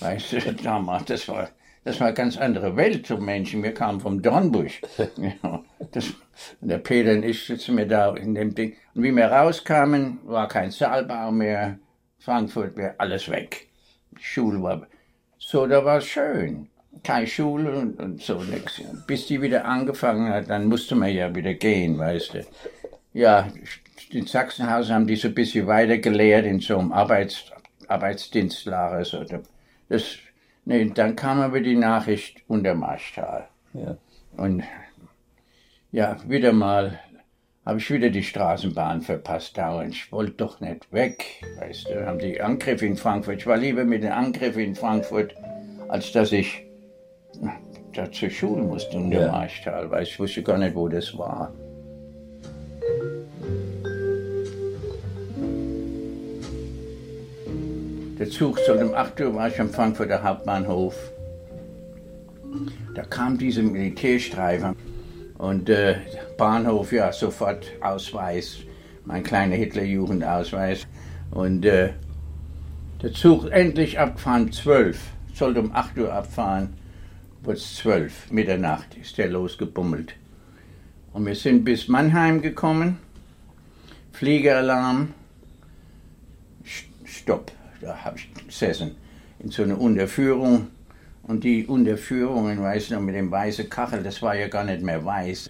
[0.02, 1.48] Weißt du, damals, das war,
[1.88, 3.63] das war eine ganz andere Welt zum Menschen.
[3.63, 4.82] Wir kamen vom Dornbusch.
[5.93, 6.13] Das,
[6.60, 8.76] der Peter und ich sitzen wir da in dem Ding.
[8.93, 11.80] Und wie wir rauskamen, war kein Saalbau mehr.
[12.19, 13.67] Frankfurt wäre alles weg.
[14.19, 14.88] Schule war
[15.38, 16.67] so, da war es schön.
[17.04, 18.82] Keine Schule und, und so nichts.
[19.08, 22.45] Bis die wieder angefangen hat, dann musste man ja wieder gehen, weißt du.
[23.13, 23.47] Ja,
[24.10, 27.45] in Sachsenhausen haben die so ein bisschen weiter gelehrt in so einem Arbeits,
[27.88, 29.06] Arbeitsdienstlager.
[29.06, 29.23] So.
[29.88, 30.17] Das,
[30.68, 33.48] nee, dann kam aber die Nachricht unter Marschtal.
[33.74, 33.98] Ja.
[34.36, 34.64] Und
[35.92, 37.00] ja, wieder mal
[37.66, 39.94] habe ich wieder die Straßenbahn verpasst dauernd.
[39.94, 41.44] Ich wollte doch nicht weg.
[41.60, 43.38] Weißt du, haben die Angriffe in Frankfurt.
[43.40, 45.36] Ich war lieber mit den Angriffen in Frankfurt,
[45.88, 46.66] als dass ich
[47.94, 49.32] da zur Schule musste unter ja.
[49.32, 51.54] Marschtal, weil ich wusste gar nicht, wo das war.
[58.20, 60.96] Der Zug sollte um 8 Uhr war ich am Frankfurter Hauptbahnhof.
[62.96, 64.76] Da kam diese Militärstreifen
[65.38, 65.98] und äh,
[66.36, 68.58] Bahnhof, ja, sofort Ausweis,
[69.06, 70.88] mein kleiner Hitlerjugendausweis.
[71.30, 71.94] Und äh,
[73.04, 75.00] der Zug endlich abgefahren, 12,
[75.36, 76.74] sollte um 8 Uhr abfahren,
[77.44, 80.16] wurde es 12, Mitternacht ist der losgebummelt.
[81.14, 82.98] Und wir sind bis Mannheim gekommen,
[84.12, 85.14] Fliegeralarm,
[87.06, 88.96] Stopp da habe ich gesessen,
[89.40, 90.68] in so einer Unterführung.
[91.24, 95.04] Und die Unterführungen, weißt du, mit dem weißen Kachel, das war ja gar nicht mehr
[95.04, 95.50] weiß.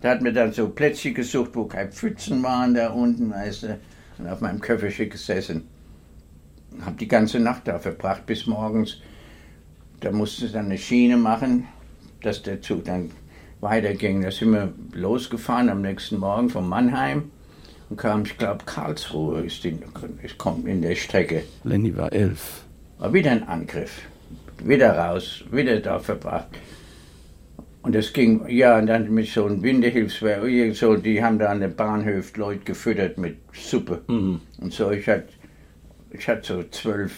[0.00, 3.78] Da hat mir dann so Plätzchen gesucht, wo keine Pfützen waren da unten, weißt du,
[4.18, 5.66] und auf meinem Köfferchen gesessen.
[6.84, 9.00] Hab die ganze Nacht da verbracht, bis morgens.
[10.00, 11.66] Da musste dann eine Schiene machen,
[12.22, 13.10] dass der Zug dann
[13.60, 14.20] weiterging.
[14.20, 17.30] Da sind wir losgefahren am nächsten Morgen von Mannheim
[17.90, 19.78] und kam, ich glaube, Karlsruhe ist, die,
[20.22, 21.42] ist, kommt in der Strecke.
[21.64, 22.64] Lenny war elf.
[22.98, 24.02] War wieder ein Angriff.
[24.62, 26.48] Wieder raus, wieder da verbracht.
[27.82, 31.60] Und es ging, ja, und dann mit so einem Windehilfswehr, so, die haben da an
[31.60, 34.00] den Bahnhöfen Leute gefüttert mit Suppe.
[34.08, 34.40] Mhm.
[34.58, 35.28] Und so, ich hatte
[36.16, 37.12] ich hatte so zwölf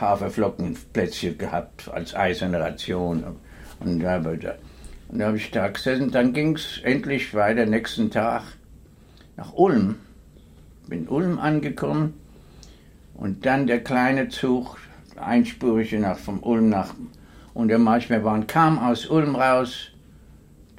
[0.00, 3.24] Haferflockenplätzchen gehabt als eiserne Ration.
[3.80, 4.44] Und da, und
[5.18, 6.10] da habe ich da gesessen.
[6.10, 8.42] Dann ging es endlich weiter, nächsten Tag
[9.42, 9.96] nach Ulm.
[10.86, 12.14] Bin Ulm angekommen
[13.14, 14.78] und dann der kleine Zug,
[15.16, 16.94] einspurige nach vom Ulm nach
[17.54, 19.88] und der waren, kam aus Ulm raus,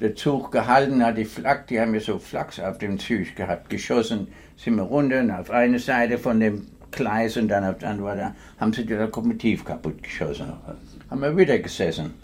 [0.00, 3.68] der Zug gehalten hat, die Flak, die haben ja so Flaks auf dem Zug gehabt,
[3.68, 8.18] geschossen, sind wir runter auf eine Seite von dem Gleis und dann auf der anderen
[8.18, 10.52] Seite haben sie die Lokomotiv kaputt geschossen.
[11.10, 12.14] Haben wir wieder gesessen.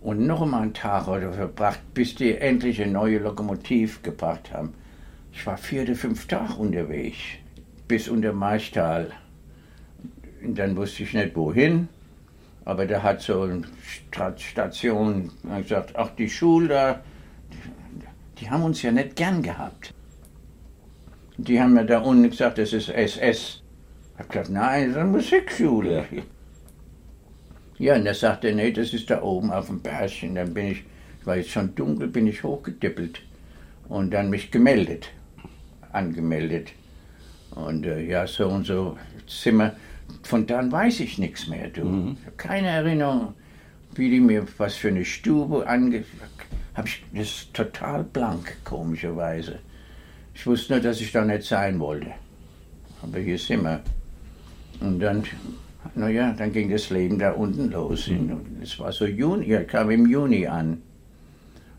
[0.00, 4.74] Und noch einmal einen Tag oder verbracht, bis die endlich eine neue Lokomotiv gebracht haben.
[5.38, 7.16] Ich war vier oder fünf Tage unterwegs,
[7.86, 9.12] bis unter Maistal.
[10.42, 11.88] Und dann wusste ich nicht wohin,
[12.64, 13.62] aber da hat so eine
[14.36, 15.30] Station
[15.62, 17.00] gesagt, ach die Schule da,
[17.52, 19.94] die, die haben uns ja nicht gern gehabt.
[21.36, 23.62] Die haben mir da unten gesagt, das ist SS.
[24.14, 26.04] Ich habe gesagt, nein, das ist eine Musikschule.
[27.78, 30.10] Ja, und er sagte, nee, das ist da oben auf dem Berg.
[30.24, 30.84] Und dann bin ich,
[31.26, 33.22] es schon dunkel, bin ich hochgedippelt
[33.88, 35.12] und dann mich gemeldet
[35.98, 36.68] angemeldet.
[37.50, 39.72] Und äh, ja, so und so Zimmer.
[40.22, 41.84] Von dann weiß ich nichts mehr, du.
[41.84, 42.16] Mhm.
[42.20, 43.34] Ich habe keine Erinnerung,
[43.94, 46.04] wie die mir was für eine Stube ange...
[46.74, 49.58] Hab ich, das ist total blank, komischerweise.
[50.34, 52.12] Ich wusste nur, dass ich da nicht sein wollte.
[53.02, 53.80] Aber hier sind wir.
[54.80, 55.24] Und dann,
[55.96, 58.08] naja, dann ging das Leben da unten los.
[58.08, 58.62] Mhm.
[58.62, 60.80] Es war so Juni, ich kam im Juni an.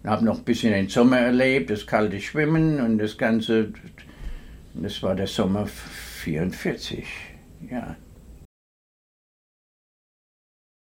[0.04, 3.72] Ich habe noch ein bisschen den Sommer erlebt, das kalte Schwimmen und das Ganze.
[4.74, 7.06] Das war der Sommer 44,
[7.70, 7.96] ja.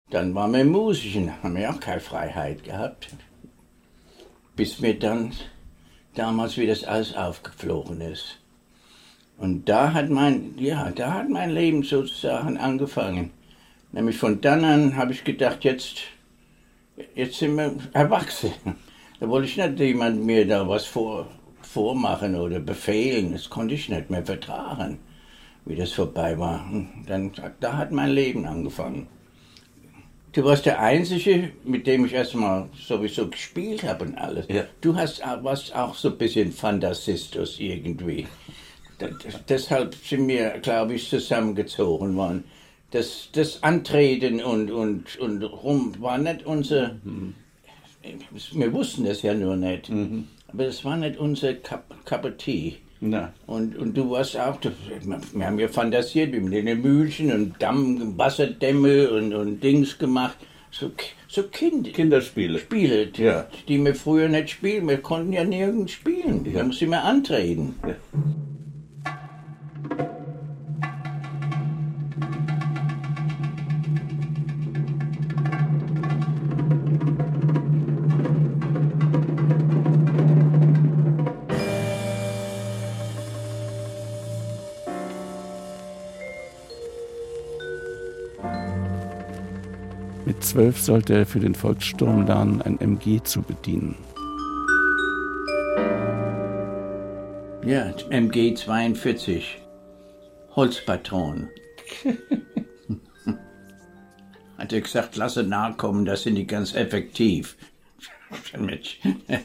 [0.10, 3.16] Dann waren wir Musischen, haben wir auch keine Freiheit gehabt.
[4.58, 5.32] Bis mir dann
[6.16, 8.40] damals, wie das alles aufgeflogen ist.
[9.38, 13.32] Und da hat mein, ja, da hat mein Leben sozusagen angefangen.
[13.94, 16.02] Nämlich von dann an habe ich gedacht, jetzt,
[17.16, 18.52] jetzt sind wir erwachsen.
[19.20, 21.28] Da wollte ich nicht jemand mir da was vor,
[21.74, 23.32] vormachen oder befehlen.
[23.32, 25.00] Das konnte ich nicht mehr vertragen,
[25.66, 26.66] wie das vorbei war.
[27.08, 29.08] Dann, da hat mein Leben angefangen.
[30.34, 34.46] Du warst der Einzige, mit dem ich erstmal sowieso gespielt habe und alles.
[34.48, 34.64] Ja.
[34.80, 38.28] Du hast, warst auch so ein bisschen Fantasistus irgendwie.
[39.50, 42.46] Deshalb sind wir, glaube ich, zusammengezogen worden.
[42.92, 47.36] Das, das Antreten und, und, und rum war nicht unser, mhm
[48.54, 49.90] wir wussten das ja nur nicht.
[49.90, 50.28] Mhm.
[50.54, 52.76] Aber das war nicht unser Cup, Tea.
[53.00, 53.34] Na.
[53.48, 54.58] Und, und du warst auch,
[55.34, 60.38] wir haben ja fantasiert, wir haben den Mühlchen und Damm, Wasserdämme und, und Dings gemacht.
[60.70, 60.92] So,
[61.28, 62.60] so kind, Kinderspiele.
[62.60, 63.48] Spiele, die, Ja.
[63.68, 64.88] die wir früher nicht spielen.
[64.88, 66.46] Wir konnten ja nirgends spielen.
[66.46, 67.76] Wir mussten immer antreten.
[67.86, 67.96] Ja.
[90.52, 93.96] Mit zwölf sollte er für den Volkssturm lernen, ein MG zu bedienen.
[97.66, 99.62] Ja, MG 42.
[100.54, 101.48] Holzpatronen.
[104.58, 107.56] Hat er gesagt, lasse nachkommen, das sind die ganz effektiv.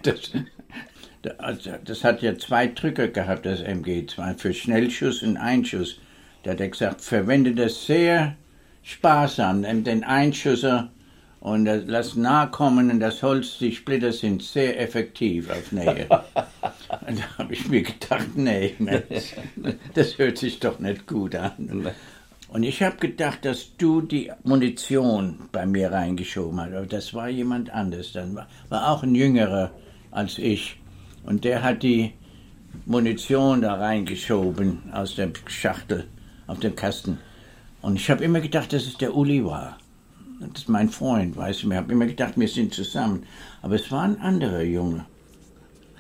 [0.03, 0.33] Das,
[1.23, 6.01] das, das hat ja zwei Drücker gehabt, das MG, zwei für Schnellschuss und Einschuss.
[6.43, 8.37] Da hat er gesagt, verwende das sehr
[8.83, 10.91] sparsam, nimm den Einschusser
[11.41, 16.09] und das, lass nahe kommen und das Holz, die Splitter sind sehr effektiv auf Nähe.
[17.07, 19.35] Und da habe ich mir gedacht, nee, Mensch,
[19.95, 21.93] das hört sich doch nicht gut an.
[22.49, 26.73] Und ich habe gedacht, dass du die Munition bei mir reingeschoben hast.
[26.73, 28.13] Aber das war jemand anders.
[28.13, 29.73] Dann war, war auch ein Jüngerer
[30.11, 30.81] als ich.
[31.25, 32.13] Und der hat die
[32.87, 36.07] Munition da reingeschoben aus der Schachtel
[36.47, 37.19] auf dem Kasten.
[37.83, 39.79] Und ich habe immer gedacht, dass es der Uli war.
[40.41, 41.71] Das ist mein Freund, weißt du.
[41.71, 43.27] Ich habe immer gedacht, wir sind zusammen.
[43.63, 45.07] Aber es war ein anderer Junge.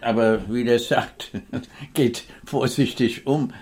[0.00, 1.30] Aber wie der sagt,
[1.94, 3.52] geht vorsichtig um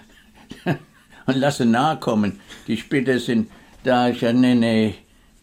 [1.26, 2.40] und lasse nahe kommen.
[2.66, 3.50] Die Splitter sind
[3.84, 4.08] da.
[4.08, 4.94] Ich sage, nee, nee,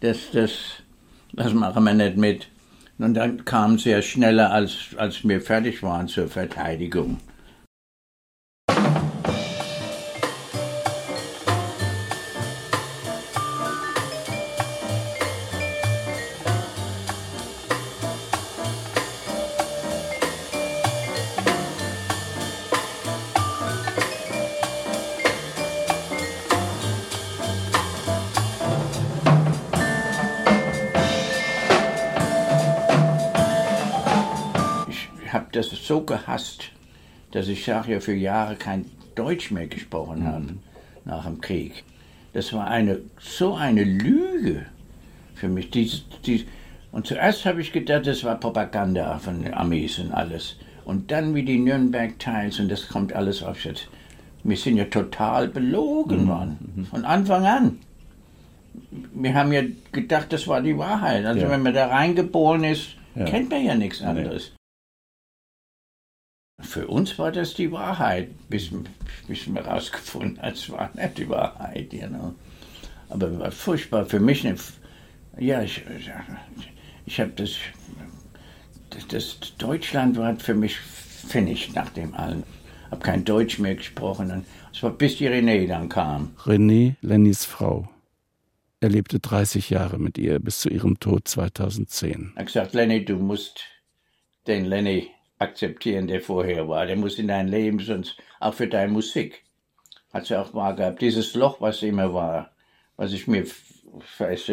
[0.02, 0.52] das, das,
[1.34, 2.48] das machen wir nicht mit.
[2.98, 7.20] Und dann kam sie ja schneller, als, als wir fertig waren zur Verteidigung.
[35.92, 36.70] So gehasst,
[37.32, 38.86] dass ich sage ja für Jahre kein
[39.16, 40.54] Deutsch mehr gesprochen habe
[41.04, 41.84] nach dem Krieg.
[42.32, 44.66] Das war eine so eine Lüge
[45.36, 45.70] für mich.
[45.70, 46.46] Dies, dies,
[46.94, 50.56] und zuerst habe ich gedacht, das war Propaganda von den Armees und alles.
[50.86, 53.58] Und dann wie die Nürnberg Tiles und das kommt alles auf.
[54.44, 57.80] Wir sind ja total belogen worden, von Anfang an.
[59.14, 61.26] Wir haben ja gedacht, das war die Wahrheit.
[61.26, 61.50] Also Ja.
[61.50, 63.26] wenn man da reingeboren ist, Ja.
[63.26, 64.54] kennt man ja nichts anderes.
[66.62, 68.70] Für uns war das die Wahrheit, bis,
[69.28, 71.90] bis wir rausgefunden haben, es war nicht die Wahrheit.
[71.90, 72.36] Know.
[73.10, 74.46] Aber war furchtbar für mich.
[74.46, 74.58] Eine,
[75.38, 75.84] ja, ich,
[77.06, 77.56] ich habe das,
[78.90, 82.44] das, das Deutschland war für mich finished nach dem allen.
[82.90, 84.46] Habe kein Deutsch mehr gesprochen.
[84.74, 86.36] Es war bis die René dann kam.
[86.46, 87.88] René, Lennys Frau.
[88.84, 92.32] Er lebte 30 Jahre mit ihr bis zu ihrem Tod 2010.
[92.36, 93.62] Er hat gesagt, Lenny, du musst
[94.48, 96.86] den Lenny akzeptieren, der vorher war.
[96.86, 99.44] Der muss in dein Leben, sonst auch für deine Musik.
[100.14, 101.02] Hat sie auch wahr gehabt.
[101.02, 102.52] Dieses Loch, was immer war,
[102.98, 103.46] was ich mir,
[104.18, 104.52] weißt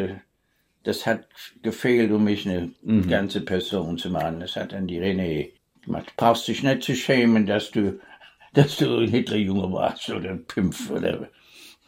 [0.85, 1.29] das hat
[1.63, 2.73] gefehlt, um mich eine
[3.09, 4.41] ganze Person zu machen.
[4.41, 5.51] Das hat dann die René
[5.83, 6.07] gemacht.
[6.07, 8.01] Du brauchst dich nicht zu schämen, dass du,
[8.55, 11.29] dass du ein Hitlerjunge warst oder ein Pimpf oder.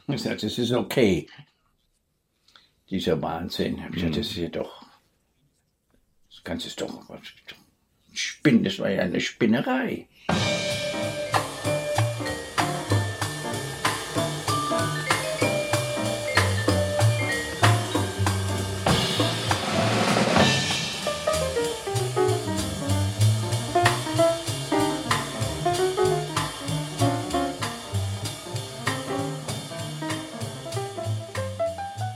[0.09, 1.29] Ich sagte, es ist okay.
[2.91, 3.79] Dieser Wahnsinn.
[3.89, 4.91] Ich gesagt, das ist ja doch
[6.41, 7.03] das Ganze ist doch.
[8.13, 10.07] Spinn, das war ja eine Spinnerei.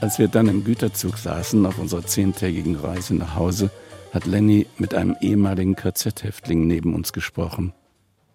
[0.01, 3.71] Als wir dann im Güterzug saßen auf unserer zehntägigen Reise nach Hause,
[4.15, 7.73] hat Lenny mit einem ehemaligen KZ-Häftling neben uns gesprochen.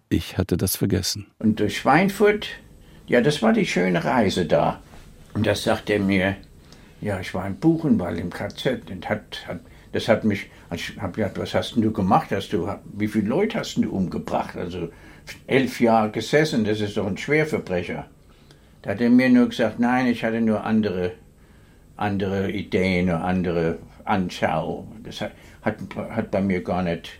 [0.09, 1.27] Ich hatte das vergessen.
[1.39, 2.47] Und durch Schweinfurt,
[3.07, 4.81] ja, das war die schöne Reise da.
[5.33, 6.35] Und das sagt er mir,
[6.99, 9.61] ja, ich war in Buchenwald im KZ und hat, hat
[9.91, 12.29] das hat mich, ich habe gesagt, was hast denn du gemacht?
[12.31, 14.55] Hast du, wie viele Leute hast du umgebracht?
[14.55, 14.89] Also
[15.47, 18.05] elf Jahre gesessen, das ist doch ein Schwerverbrecher.
[18.81, 21.13] Da hat er mir nur gesagt, nein, ich hatte nur andere,
[21.97, 24.87] andere Ideen andere Anschau.
[25.03, 25.31] Das hat,
[25.71, 27.11] hat, hat bei mir gar nicht,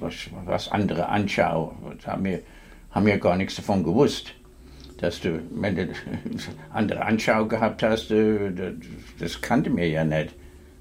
[0.00, 1.74] was, was andere Anschau,
[2.06, 2.40] haben wir,
[2.90, 4.34] haben wir gar nichts davon gewusst.
[4.98, 5.88] Dass du, wenn du
[6.72, 8.12] andere Anschau gehabt hast,
[9.18, 10.34] das kannte mir ja nicht.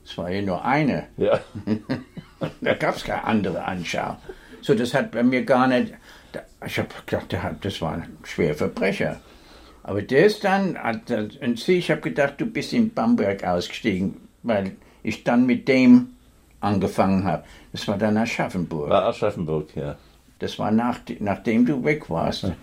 [0.06, 1.08] Es war ja nur eine.
[1.18, 1.40] Ja.
[2.62, 4.18] da gab es keine andere Anschau.
[4.62, 5.94] So, das hat bei mir gar nicht.
[6.66, 9.20] Ich habe gedacht, das war ein schwerer Verbrecher.
[9.84, 10.78] Aber der ist dann,
[11.42, 16.10] und sie, ich habe gedacht, du bist in Bamberg ausgestiegen, weil ich dann mit dem
[16.62, 17.44] angefangen habe.
[17.72, 18.90] Das war dann Aschaffenburg.
[18.90, 19.98] War Aschaffenburg, ja.
[20.40, 22.44] Das war nach, nachdem du weg warst.
[22.44, 22.56] Ja.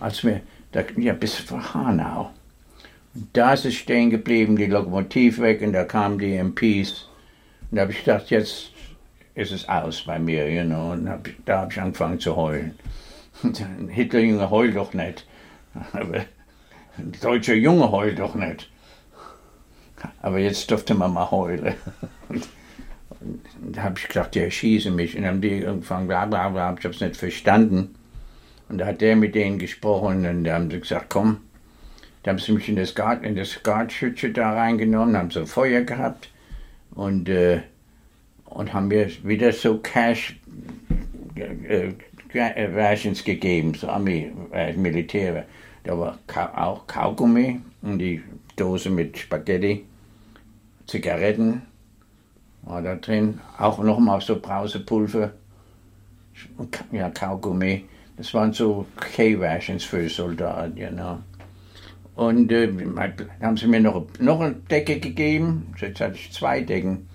[0.00, 0.40] Als wir,
[0.72, 2.30] da, ja, bis vor Hanau.
[3.14, 7.08] Und da ist es stehen geblieben, die Lokomotive weg, und da kamen die MPs.
[7.70, 8.70] Und da habe ich gedacht, jetzt
[9.34, 10.92] ist es aus bei mir, you know.
[10.92, 12.76] Und hab, da habe ich angefangen zu heulen.
[13.88, 15.26] Hitlerjunge heult doch nicht.
[15.92, 16.24] Aber
[16.98, 18.70] ein deutscher Junge heult doch nicht.
[20.22, 21.74] Aber jetzt durfte man mal heulen.
[23.72, 25.16] Da habe ich gedacht, die schießen mich.
[25.16, 27.94] Und dann haben die angefangen, bla bla bla, ich habe es nicht verstanden.
[28.68, 31.38] Und da hat der mit denen gesprochen und da haben sie gesagt, komm.
[32.22, 35.82] Da haben sie mich in das Garten, in das Gartschütze da reingenommen, haben so Feuer
[35.82, 36.30] gehabt
[36.94, 37.60] und, äh,
[38.46, 40.40] und haben mir wieder so Cash
[41.34, 41.92] äh,
[42.32, 45.44] Rations gegeben, so Armee, äh, Militär.
[45.84, 46.18] Da war
[46.56, 48.22] auch Kaugummi und die
[48.56, 49.84] Dose mit Spaghetti,
[50.86, 51.62] Zigaretten
[52.64, 55.32] war da drin, auch nochmal so Brausepulver,
[56.92, 57.84] ja, Kaugummi.
[58.16, 61.18] Das waren so K-Rations für Soldaten, know.
[62.14, 62.72] Und äh,
[63.42, 67.08] haben sie mir noch, noch eine Decke gegeben, jetzt hatte ich zwei Decken,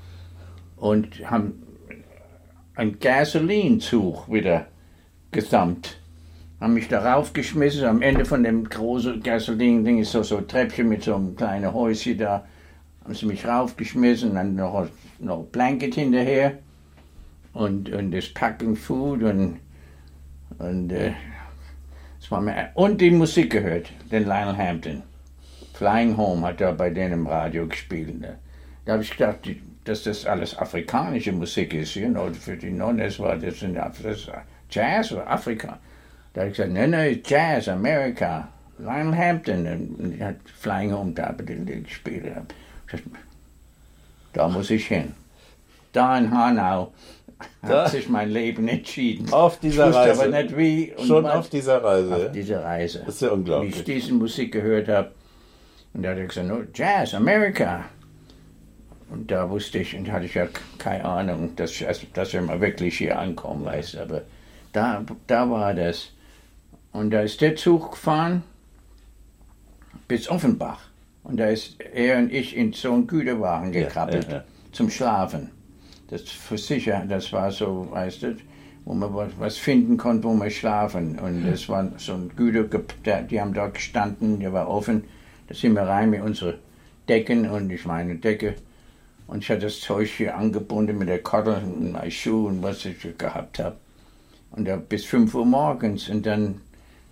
[0.76, 1.64] und haben
[2.76, 4.68] einen Gasolinzug wieder
[5.32, 6.00] gesamt
[6.60, 7.86] haben mich darauf geschmissen.
[7.86, 11.74] Am Ende von dem großen Gasolin-Ding ist so, so ein Treppchen mit so einem kleinen
[11.74, 12.46] Häuschen da.
[13.10, 14.88] Haben sie mich raufgeschmissen, dann noch,
[15.20, 16.60] ein Blanket hinterher
[17.54, 19.58] und, und das Packing Food und,
[20.60, 21.14] und, äh,
[22.20, 25.02] das war mir, und die Musik gehört, den Lionel Hampton.
[25.74, 28.20] Flying Home hat er bei denen im Radio gespielt.
[28.20, 28.38] Ne?
[28.86, 29.40] Da habe ich gedacht,
[29.86, 31.96] dass das alles afrikanische Musik ist.
[31.96, 33.66] You know, für die Nonnes war das,
[34.04, 34.28] das
[34.70, 35.80] Jazz oder Afrika.
[36.34, 39.66] Da habe ich gesagt, nein, nein, Jazz, Amerika, Lionel Hampton.
[39.98, 42.26] Und er hat Flying Home da gespielt.
[42.26, 42.54] Gesagt,
[44.34, 45.14] da muss ich hin.
[45.92, 46.94] Da in Hanau
[47.62, 47.84] da?
[47.84, 49.32] hat sich mein Leben entschieden.
[49.32, 50.22] Auf dieser ich Reise.
[50.22, 50.94] aber nicht wie.
[51.06, 52.16] Schon auf dieser Reise.
[52.16, 53.04] Auf dieser Reise.
[53.06, 53.76] Das ist ja unglaublich.
[53.76, 55.12] Wie ich diese Musik gehört habe.
[55.94, 57.86] Und da hat er gesagt, no, Jazz, Amerika.
[59.10, 61.84] Und da wusste ich, und hatte ich ja keine Ahnung, dass,
[62.14, 64.02] dass wir mal wirklich hier ankommen, weißt du.
[64.02, 64.22] Aber
[64.72, 66.12] da, da war das.
[66.92, 68.44] Und da ist der Zug gefahren
[70.08, 70.89] bis Offenbach.
[71.24, 74.44] Und da ist er und ich in so einen Güterwagen gekrabbelt ja, ja, ja.
[74.72, 75.52] zum Schlafen.
[76.10, 78.36] Das für sicher, das war so, weißt du,
[78.86, 81.20] wo man was finden konnte, wo man schlafen.
[81.20, 82.64] Und das war so ein Güter,
[83.22, 85.04] die haben dort gestanden, der war offen.
[85.48, 86.56] Da sind wir rein mit unseren
[87.08, 88.56] Decken und ich meine Decke.
[89.28, 92.84] Und ich hatte das Zeug hier angebunden mit der Kordel und meinen Schuhen und was
[92.86, 93.76] ich gehabt habe.
[94.52, 96.10] Und da bis 5 Uhr morgens.
[96.10, 96.62] Und dann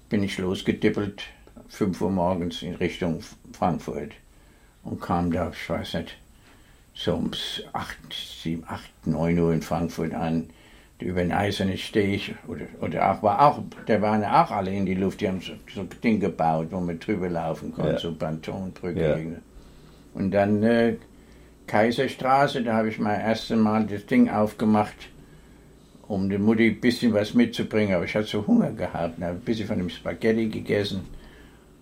[0.10, 1.24] bin ich losgedippelt,
[1.70, 3.20] 5 Uhr morgens in Richtung
[3.58, 4.12] Frankfurt
[4.84, 6.18] und kam da, ich weiß nicht,
[6.94, 7.32] so um
[7.74, 7.98] 8,
[8.44, 10.50] 7, 8, 9 Uhr in Frankfurt an.
[11.00, 14.88] Über den eisernen Steg, oder, oder auch, war auch, der waren ja auch alle in
[14.88, 18.00] die Luft, die haben so, so ein Ding gebaut, wo man drüber laufen konnte, ja.
[18.00, 19.00] so Bantonbrücke.
[19.00, 19.38] Ja.
[20.16, 20.96] Und dann äh,
[21.68, 25.10] Kaiserstraße, da habe ich mein erstes Mal das Ding aufgemacht
[26.08, 27.96] um der Mutti ein bisschen was mitzubringen.
[27.96, 31.02] Aber ich hatte so Hunger gehabt, habe ein bisschen von dem Spaghetti gegessen.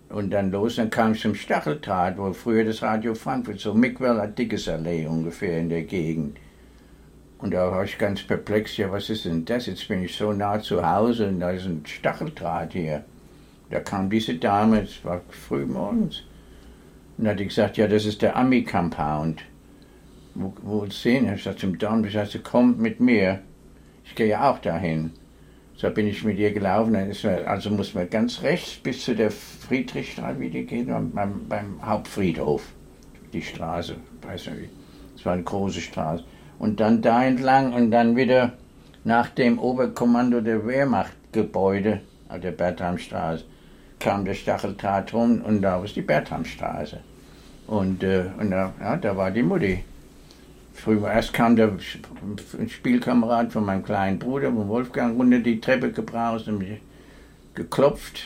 [0.10, 4.28] Und dann los, dann kam ich zum Stacheldraht, wo früher das Radio Frankfurt, so Mickweller
[4.28, 6.38] Dickesallee ungefähr in der Gegend.
[7.39, 9.66] Und da war ich ganz perplex, ja, was ist denn das?
[9.66, 13.03] Jetzt bin ich so nah zu Hause und da ist ein Stacheldraht hier.
[13.70, 16.24] Da kam diese Dame, es war früh morgens.
[17.18, 19.41] Und hat gesagt, ja, das ist der Ami-Compound.
[20.36, 21.34] Wo, wo sehen?
[21.34, 23.41] Ich sagte zum Don, ich sagte, komm mit mir
[24.06, 25.12] ich gehe ja auch dahin.
[25.78, 26.95] So bin ich mit ihr gelaufen.
[27.45, 32.63] Also muss man ganz rechts bis zu der Friedrichstraße, geht, beim, beim Hauptfriedhof.
[33.34, 34.69] Die Straße, weiß nicht wie.
[35.17, 36.23] Es war eine große Straße.
[36.59, 38.53] Und dann da entlang und dann wieder
[39.03, 43.43] nach dem Oberkommando der Wehrmachtgebäude, auf der Bertramstraße,
[43.99, 46.99] kam der Stacheldraht rum und da war die Bertramstraße.
[47.67, 49.84] Und, äh, und da, ja, da war die Mutti.
[50.86, 51.72] Früher erst kam der
[52.68, 56.80] Spielkamerad von meinem kleinen Bruder, von Wolfgang, runter die Treppe gebraust und mich
[57.56, 58.22] geklopft.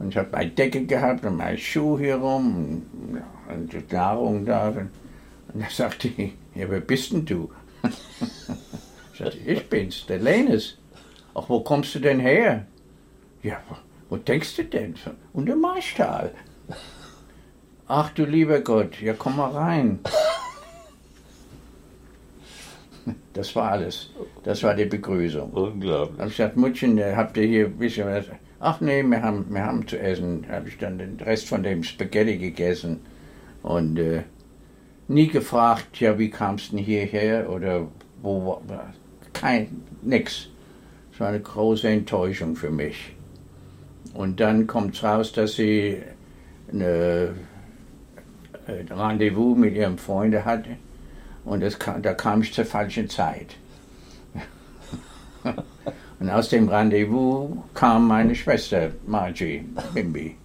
[0.00, 3.94] Und ich habe meine Decke gehabt und meine Schuhe hier rum und, ja, und die
[3.94, 4.70] Nahrung da.
[4.70, 4.90] Und
[5.54, 7.52] Und da sagte ich, ja, wer bist denn du?
[7.84, 10.78] ich sagte, ich bin's, der Lenes.
[11.32, 12.66] Ach, wo kommst du denn her?
[13.44, 13.58] Ja,
[14.08, 14.96] wo denkst du denn?
[15.32, 16.34] Und der Marschtal.
[17.86, 20.00] Ach du lieber Gott, ja komm mal rein.
[23.32, 24.10] Das war alles.
[24.42, 25.50] Das war die Begrüßung.
[25.52, 26.18] Unglaublich.
[26.20, 28.26] Hab ich gesagt, Mutchen, äh, habt ihr hier ein bisschen was?
[28.60, 30.46] Ach nee, wir haben, wir haben zu essen.
[30.48, 33.00] Habe ich dann den Rest von dem Spaghetti gegessen
[33.62, 34.22] und äh,
[35.08, 37.88] nie gefragt, ja, wie kamst du denn hierher oder
[38.22, 38.92] wo war.
[39.32, 40.48] Kein, nix.
[41.12, 43.14] Es war eine große Enttäuschung für mich.
[44.14, 46.02] Und dann kommt es raus, dass sie
[46.70, 47.34] eine,
[48.66, 50.76] ein Rendezvous mit ihrem Freund hatte.
[51.44, 53.56] Und kam, da kam ich zur falschen Zeit.
[56.20, 60.36] Und aus dem Rendezvous kam meine Schwester Margie Bimbi.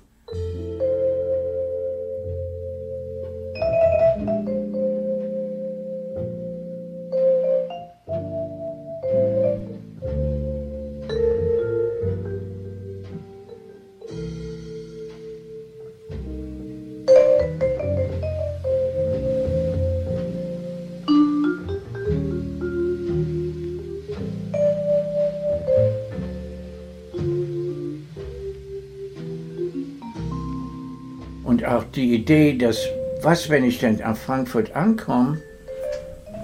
[31.58, 32.88] Und auch die Idee, dass,
[33.24, 35.42] was, wenn ich dann nach Frankfurt ankomme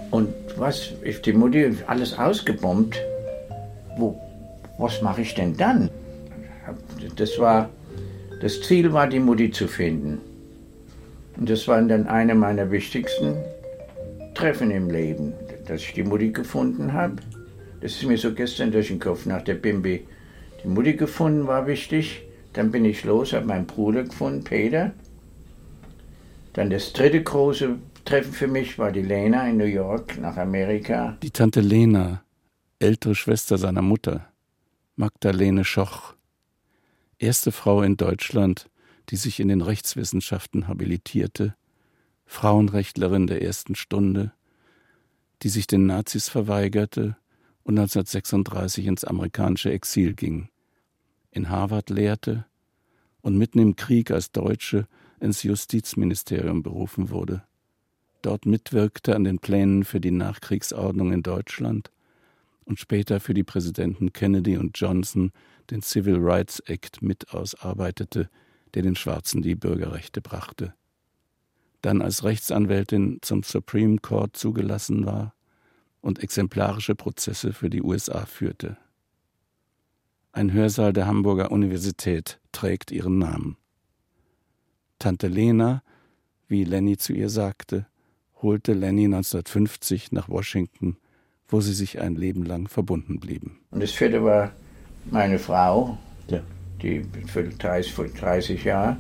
[0.10, 3.00] und was, ist die Mutti alles ausgebombt,
[4.00, 4.20] wo,
[4.80, 5.92] was mache ich denn dann?
[7.16, 7.70] Das war,
[8.42, 10.20] das Ziel war, die Mutti zu finden.
[11.38, 13.36] Und das war dann eine meiner wichtigsten
[14.34, 15.34] Treffen im Leben,
[15.68, 17.18] dass ich die Mutti gefunden habe.
[17.82, 20.08] Das ist mir so gestern durch den Kopf nach der Bimbi.
[20.64, 22.24] Die Mutti gefunden war wichtig.
[22.54, 24.94] Dann bin ich los, habe meinen Bruder gefunden, Peter.
[26.54, 31.18] Dann das dritte große Treffen für mich war die Lena in New York nach Amerika.
[31.24, 32.24] Die Tante Lena,
[32.80, 34.28] ältere Schwester seiner Mutter,
[34.96, 36.14] Magdalene Schoch,
[37.18, 38.70] erste Frau in Deutschland,
[39.10, 41.56] die sich in den Rechtswissenschaften habilitierte,
[42.26, 44.32] Frauenrechtlerin der ersten Stunde,
[45.42, 47.18] die sich den Nazis verweigerte
[47.64, 50.50] und 1936 ins amerikanische Exil ging,
[51.34, 52.46] in Harvard lehrte
[53.22, 54.88] und mitten im Krieg als Deutsche
[55.20, 57.44] ins Justizministerium berufen wurde,
[58.22, 61.92] dort mitwirkte an den Plänen für die Nachkriegsordnung in Deutschland
[62.66, 65.32] und später für die Präsidenten Kennedy und Johnson
[65.70, 68.30] den Civil Rights Act mit ausarbeitete,
[68.74, 70.74] der den Schwarzen die Bürgerrechte brachte.
[71.82, 75.34] Dann als Rechtsanwältin zum Supreme Court zugelassen war
[76.02, 78.78] und exemplarische Prozesse für die USA führte.
[80.36, 83.56] Ein Hörsaal der Hamburger Universität trägt ihren Namen.
[84.98, 85.84] Tante Lena,
[86.48, 87.86] wie Lenny zu ihr sagte,
[88.42, 90.98] holte Lenny 1950 nach Washington,
[91.48, 93.60] wo sie sich ein Leben lang verbunden blieben.
[93.70, 94.52] Und das vierte war
[95.12, 96.42] meine Frau, Ja.
[96.82, 98.98] die für 30, für 30 Jahre.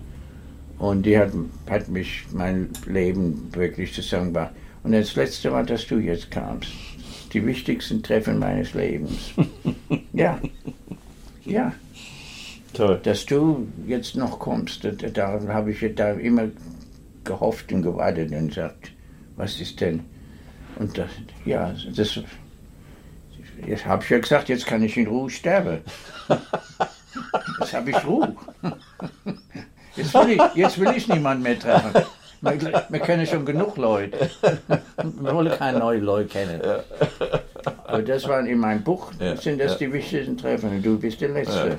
[0.77, 1.31] Und die hat,
[1.67, 4.53] hat mich mein Leben wirklich zusammengebracht.
[4.83, 6.69] Und das letzte war, dass du jetzt kamst.
[7.31, 9.33] Die wichtigsten Treffen meines Lebens.
[10.13, 10.39] ja.
[11.45, 11.73] Ja.
[12.73, 12.99] Toll.
[13.03, 16.47] Dass du jetzt noch kommst, da, habe ich da immer
[17.23, 18.91] gehofft und gewartet und gesagt,
[19.35, 20.03] was ist denn?
[20.77, 21.09] Und das,
[21.45, 22.19] ja, das,
[23.65, 25.81] jetzt habe ich ja gesagt, jetzt kann ich in Ruhe sterben.
[27.59, 28.35] Jetzt habe ich Ruhe.
[29.95, 32.03] Jetzt will ich, jetzt will ich niemanden mehr treffen.
[32.41, 34.29] Wir, wir kennen schon genug Leute.
[34.97, 36.61] Wir wollen keine neuen Leute kennen.
[37.65, 41.29] Aber das waren in meinem Buch, Ja, sind das die wichtigsten Treffen du bist der
[41.29, 41.77] Letzte.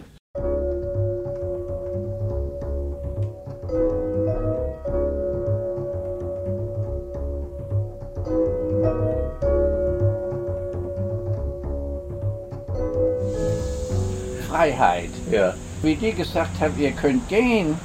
[14.49, 15.11] Freiheit.
[15.31, 15.55] Ja.
[15.83, 17.77] Wie die gesagt haben, ihr könnt gehen,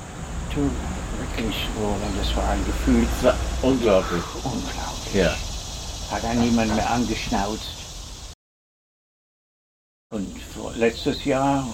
[0.54, 0.62] du
[1.20, 3.06] wirklich, oh, das war ein Gefühl,
[3.62, 4.22] unglaublich.
[4.44, 5.14] unglaublich.
[5.14, 5.36] Ja.
[6.12, 7.79] Hat dann niemand mehr angeschnauzt.
[10.80, 11.68] Letztes Jahr,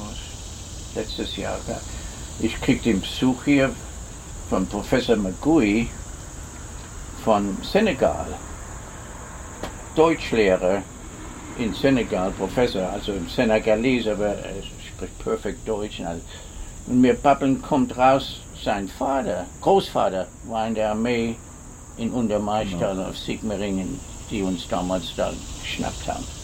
[0.95, 1.79] letztes Jahr, ja,
[2.39, 3.69] ich krieg den Besuch hier
[4.49, 5.89] von Professor Magui
[7.23, 8.27] von Senegal.
[9.95, 10.81] Deutschlehrer
[11.57, 15.99] in Senegal, Professor, also im Senegalese, aber er spricht perfekt Deutsch.
[15.99, 16.21] Und,
[16.87, 21.35] mir babbeln kommt raus, sein Vater, Großvater, war in der Armee
[21.97, 23.99] in Untermaistal auf Sigmaringen,
[24.29, 25.31] die uns damals da
[25.63, 26.34] geschnappt haben.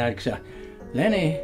[0.00, 0.42] Helene hat gesagt,
[0.92, 1.36] Lenny,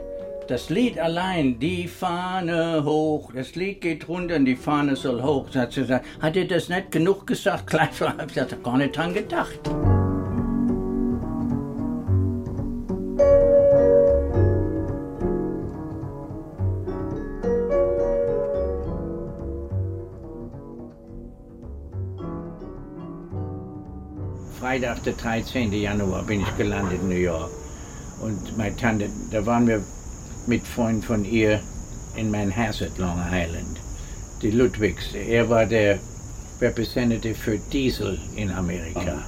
[0.48, 5.54] das Lied allein, die Fahne hoch, das Lied geht runter und die Fahne soll hoch.
[5.54, 7.66] Hat sie gesagt, hat ihr das nicht genug gesagt?
[7.70, 9.60] Gleich habe ich gesagt, gar nicht dran gedacht.
[24.58, 25.72] Freitag, der 13.
[25.72, 27.50] Januar, bin ich gelandet in New York.
[28.20, 29.82] Und meine Tante, da waren wir
[30.46, 31.60] mit Freunden von ihr
[32.14, 33.78] in Manhasset, Long Island.
[34.42, 35.98] Die Ludwigs, er war der
[36.60, 39.22] Representative für Diesel in Amerika.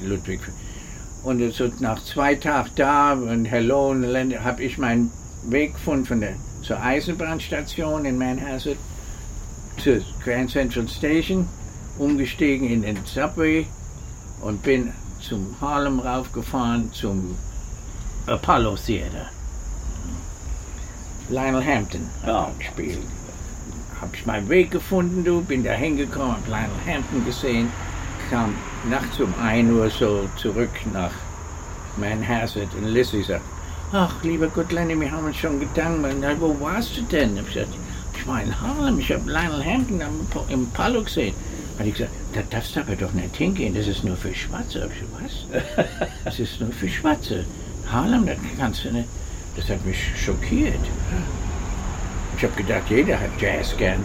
[0.00, 0.40] Die Ludwig.
[1.24, 3.94] Und so nach zwei Tagen da und Hello
[4.44, 5.10] habe ich meinen
[5.44, 8.78] Weg gefunden von der, zur Eisenbahnstation in Manhasset
[9.82, 11.48] zur Grand Central Station,
[11.98, 13.66] umgestiegen in den Subway
[14.40, 17.36] und bin zum Harlem raufgefahren zum
[18.28, 19.30] Apollo Theater.
[21.30, 22.98] Lionel Hampton hat gespielt.
[24.00, 27.70] Hab ich meinen Weg gefunden, du, bin da hingekommen, hab Lionel Hampton gesehen,
[28.30, 28.54] kam
[28.88, 31.10] nachts um 1 Uhr so zurück nach
[31.96, 33.42] Manhasset und Lissy sagt,
[33.92, 36.40] ach, lieber Gott, Lenny, wir haben uns schon gemacht.
[36.40, 37.36] Wo warst du denn?
[37.36, 37.74] Ich, gesagt,
[38.14, 40.02] ich war in Harlem, ich habe Lionel Hampton
[40.48, 41.34] im Apollo gesehen.
[41.78, 44.90] Hat ich gesagt, da darfst du aber doch nicht hingehen, das ist nur für Schwarze.
[44.94, 45.62] Ich was?
[46.24, 47.44] Das ist nur für Schwarze.
[47.90, 49.08] Harlem, das kannst du nicht.
[49.56, 50.80] Das hat mich schockiert.
[52.36, 54.04] Ich habe gedacht, jeder hat Jazz gern.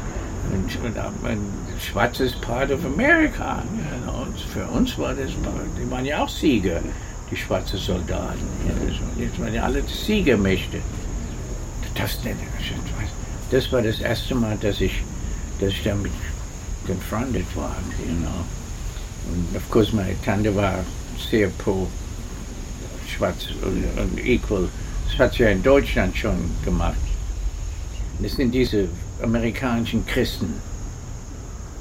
[0.52, 3.64] Und, und, und Schwarz ist part of America.
[4.08, 6.82] Und für uns war das, die waren ja auch Sieger,
[7.30, 8.42] die schwarzen Soldaten.
[9.18, 10.80] Jetzt waren ja alle Siegermächte.
[11.96, 12.18] Das,
[13.52, 15.04] das war das erste Mal, dass ich,
[15.60, 16.12] dass ich damit
[16.88, 17.76] confronted war,
[18.06, 18.44] you know.
[19.32, 20.80] Und of course meine Tante war
[21.30, 21.88] sehr pro
[23.14, 24.68] schwarz und, und equal.
[25.08, 26.96] Das hat sie ja in Deutschland schon gemacht.
[28.20, 28.88] Das sind diese
[29.22, 30.54] amerikanischen Christen,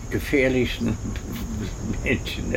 [0.02, 0.96] die gefährlichsten
[2.04, 2.54] Menschen,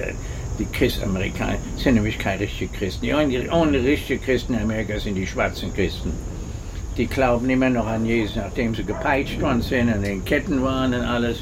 [0.59, 3.05] die Christamerikaner, sind nämlich keine richtigen Christen.
[3.05, 6.11] Die only richtigen Christen in Amerika sind die schwarzen Christen.
[6.97, 10.93] Die glauben immer noch an Jesus, nachdem sie gepeitscht worden sind und in Ketten waren
[10.93, 11.39] und alles,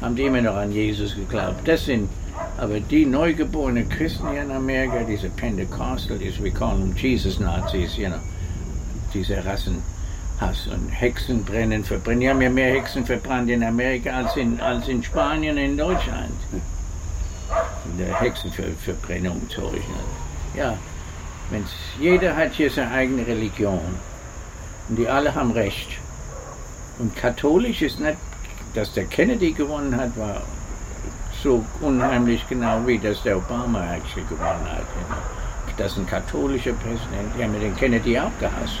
[0.00, 1.66] haben die immer noch an Jesus geglaubt.
[1.68, 2.08] Das sind
[2.56, 8.18] aber die neugeborenen Christen hier in Amerika, diese Pentecostal, diese, wir callen Jesus-Nazis, you know,
[9.12, 12.20] diese Rassenhass und Hexen brennen, verbrennen.
[12.20, 16.32] Die haben ja mehr Hexen verbrannt in Amerika als in, als in Spanien, in Deutschland.
[17.98, 19.82] Der Hexenverbrennung, Zeug.
[20.56, 20.76] Ja,
[21.50, 23.80] wenn's, jeder hat hier seine eigene Religion.
[24.88, 25.88] Und die alle haben Recht.
[26.98, 28.16] Und katholisch ist nicht,
[28.74, 30.42] dass der Kennedy gewonnen hat, war
[31.44, 34.86] so unheimlich genau wie dass der Obama eigentlich gewonnen hat.
[35.76, 38.80] Das ist ein katholischer Präsident, die haben den Kennedy auch gehasst.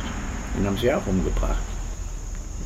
[0.56, 1.62] Den haben sie auch umgebracht.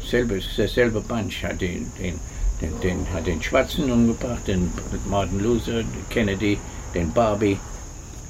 [0.09, 2.21] Selbe, derselbe Bunch hat den, den,
[2.61, 4.71] den, den, hat den Schwarzen umgebracht, den
[5.09, 6.59] Martin Luther, den Kennedy,
[6.95, 7.59] den Barbie.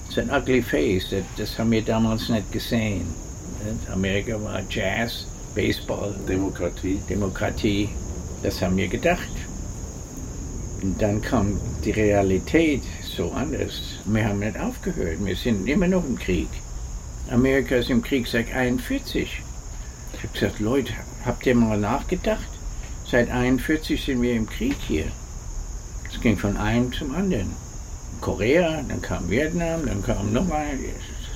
[0.06, 3.06] Das ist ein ugly face, das, das haben wir damals nicht gesehen.
[3.92, 7.00] Amerika war Jazz, Baseball, Demokratie.
[7.08, 7.88] Demokratie.
[8.42, 9.37] Das haben wir gedacht.
[10.82, 12.82] Und dann kam die Realität
[13.16, 13.82] so anders.
[14.04, 15.24] Wir haben nicht aufgehört.
[15.24, 16.48] Wir sind immer noch im Krieg.
[17.30, 19.42] Amerika ist im Krieg seit 1941.
[20.12, 20.92] Ich habe gesagt, Leute,
[21.24, 22.48] habt ihr mal nachgedacht?
[23.04, 25.06] Seit 1941 sind wir im Krieg hier.
[26.10, 27.50] Es ging von einem zum anderen.
[28.20, 30.66] Korea, dann kam Vietnam, dann kam nochmal.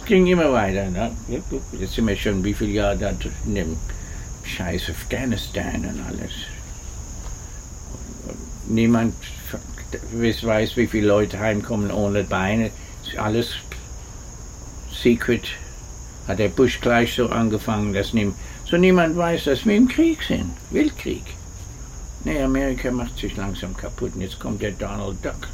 [0.00, 0.88] Es ging immer weiter.
[0.90, 1.12] Ne?
[1.28, 3.12] Jetzt sind wir schon wie viele Jahre da
[3.46, 3.76] in dem
[4.44, 6.32] scheiß Afghanistan und alles.
[8.66, 9.14] Niemand
[10.20, 12.70] weiß, wie viele Leute heimkommen ohne Beine.
[13.16, 13.54] Alles
[14.92, 15.44] secret.
[16.28, 18.32] Hat der Bush gleich so angefangen, dass nie,
[18.64, 20.52] so niemand weiß, dass wir im Krieg sind.
[20.70, 21.24] Weltkrieg.
[22.24, 25.48] Nee, Amerika macht sich langsam kaputt und jetzt kommt der Donald Duck.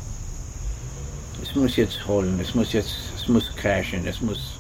[1.43, 4.59] Es muss jetzt holen, es muss jetzt, es muss crashen, es muss,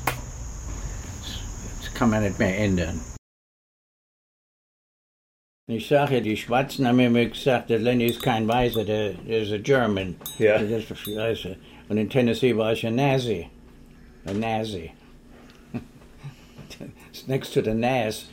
[1.82, 3.00] das kann man nicht mehr ändern.
[5.70, 9.42] Ich sage ja, die Schwarzen haben mir gesagt, der Lenny ist kein Weißer, der, der
[9.42, 10.16] ist ein German.
[10.38, 10.56] Ja.
[10.58, 11.56] Der ist Weißer.
[11.90, 13.46] Und in Tennessee war ich ein Nazi.
[14.24, 14.90] Ein Nazi.
[17.26, 18.30] Next to the Nas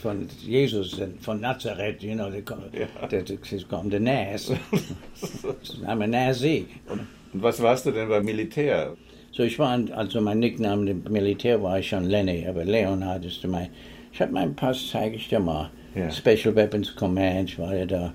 [0.00, 3.06] von Jesus, von Nazareth, you know, they call it, Ja.
[3.08, 4.50] they, they call the Nas.
[5.86, 6.66] I'm a Nazi.
[6.88, 8.96] Und was warst du denn beim Militär?
[9.32, 13.46] So, ich war, also mein Nickname im Militär war ich schon Lenny, aber Leonhard ist
[13.46, 13.68] mein.
[14.12, 15.70] Ich habe meinen Pass, zeige ich dir mal.
[15.94, 16.10] Ja.
[16.10, 18.14] Special Weapons Command, ich war ja da.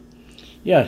[0.64, 0.88] Ja,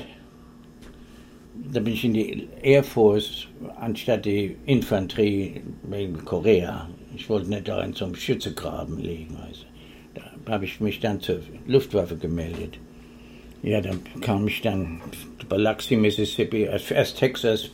[1.72, 3.48] da bin ich in die Air Force
[3.80, 6.90] anstatt die Infanterie wegen Korea.
[7.16, 9.38] Ich wollte nicht da in so einem Schützegraben liegen.
[9.38, 9.66] Also.
[10.16, 12.78] Da habe ich mich dann zur Luftwaffe gemeldet.
[13.64, 15.02] Ja, dann kam ich dann
[15.48, 17.70] bei Biloxi, Mississippi, erst Texas,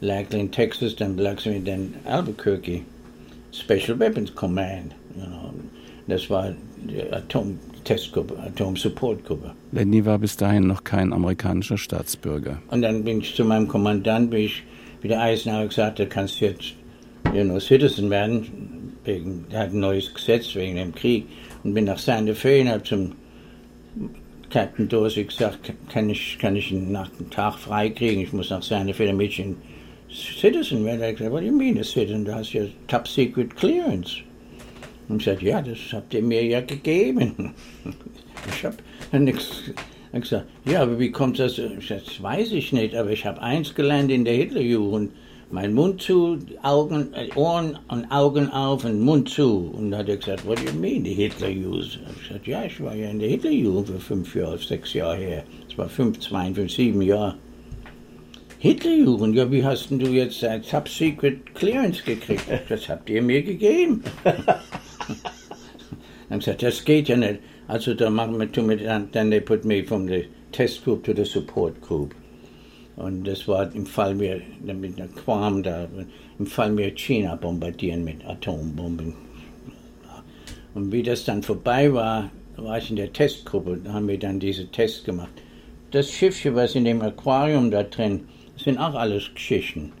[0.00, 2.82] Lackland, Texas, dann Biloxi, dann Albuquerque.
[3.52, 4.94] Special Weapons Command.
[5.16, 5.54] You know.
[6.08, 7.02] Das war die
[7.80, 9.52] Atom-Testgruppe, Atom-Support-Gruppe.
[9.72, 12.60] Lenny war bis dahin noch kein amerikanischer Staatsbürger.
[12.68, 14.62] Und dann bin ich zu meinem Kommandant, wie ich,
[15.02, 16.74] wie der Eisenhower gesagt hat, kannst jetzt
[17.34, 21.26] you know, Citizen werden, wegen, er hat ein neues Gesetz wegen dem Krieg.
[21.62, 23.12] Und bin nach Santa Fe und habe zum
[24.50, 28.20] Captain Dorsey gesagt, kann ich, kann ich nach dem Tag frei kriegen?
[28.20, 29.56] Ich muss nach Santa Fe, damit ich ein
[30.10, 31.02] Citizen werde.
[31.02, 32.24] Er hat gesagt, what do you mean a Citizen?
[32.24, 34.22] Du hast ja Top Secret Clearance.
[35.10, 37.52] Und ich sagte, ja, das habt ihr mir ja gegeben.
[38.56, 38.76] Ich habe
[39.22, 39.64] nichts
[40.14, 40.46] gesagt.
[40.64, 41.56] Ja, aber wie kommt das?
[41.56, 45.12] Das weiß ich nicht, aber ich habe eins gelernt in der Hitlerjugend.
[45.50, 49.74] Mein Mund zu, Augen, Ohren und Augen auf und Mund zu.
[49.76, 52.00] Und dann hat er gesagt, what do you mean, die Hitlerjugend?
[52.22, 55.44] Ich gesagt, ja, ich war ja in der Hitlerjugend für fünf Jahre, sechs Jahre her.
[55.68, 57.34] Das war fünf, zwei, fünf, sieben Jahre.
[58.58, 62.44] Hitlerjugend, ja, wie hast denn du jetzt ein Top Secret Clearance gekriegt?
[62.70, 64.02] Das habt ihr mir gegeben.
[66.28, 67.40] Dann gesagt, das geht ja nicht.
[67.66, 71.04] Also da machen wir, tun wir dann, then they put me from the test group
[71.04, 72.14] to the support group.
[72.96, 75.88] Und das war im Fall wir mit einer Quam da,
[76.38, 79.14] im Fall wir China bombardieren mit Atombomben.
[80.74, 84.38] Und wie das dann vorbei war, war ich in der Testgruppe, da haben wir dann
[84.38, 85.32] diese Tests gemacht.
[85.90, 89.92] Das Schiffchen, was in dem Aquarium da drin, das sind auch alles Geschichten.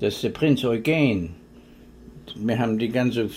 [0.00, 1.36] Das ist der Prinz Eugen.
[2.34, 3.30] Wir haben die ganze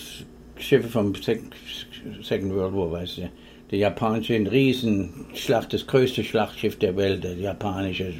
[0.58, 3.30] Schiffe vom Second World War, weißt du.
[3.70, 8.14] Der japanische Riesenschlacht, das größte Schlachtschiff der Welt, der japanische,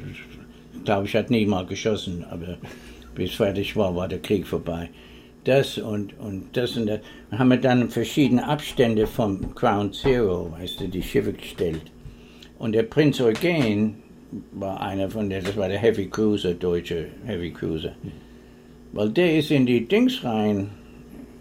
[0.85, 2.59] glaube ich, hat nie mal geschossen, aber
[3.15, 4.91] bis fertig war, war der Krieg vorbei.
[5.45, 7.01] Das und, und das und das.
[7.31, 11.91] Dann haben wir dann verschiedene Abstände vom Crown Zero, weißt du, die Schiffe gestellt.
[12.59, 14.03] Und der Prinz Eugen
[14.53, 17.93] war einer von der, das war der Heavy Cruiser, deutsche Heavy Cruiser.
[18.93, 20.71] Weil der ist in die Dings rein,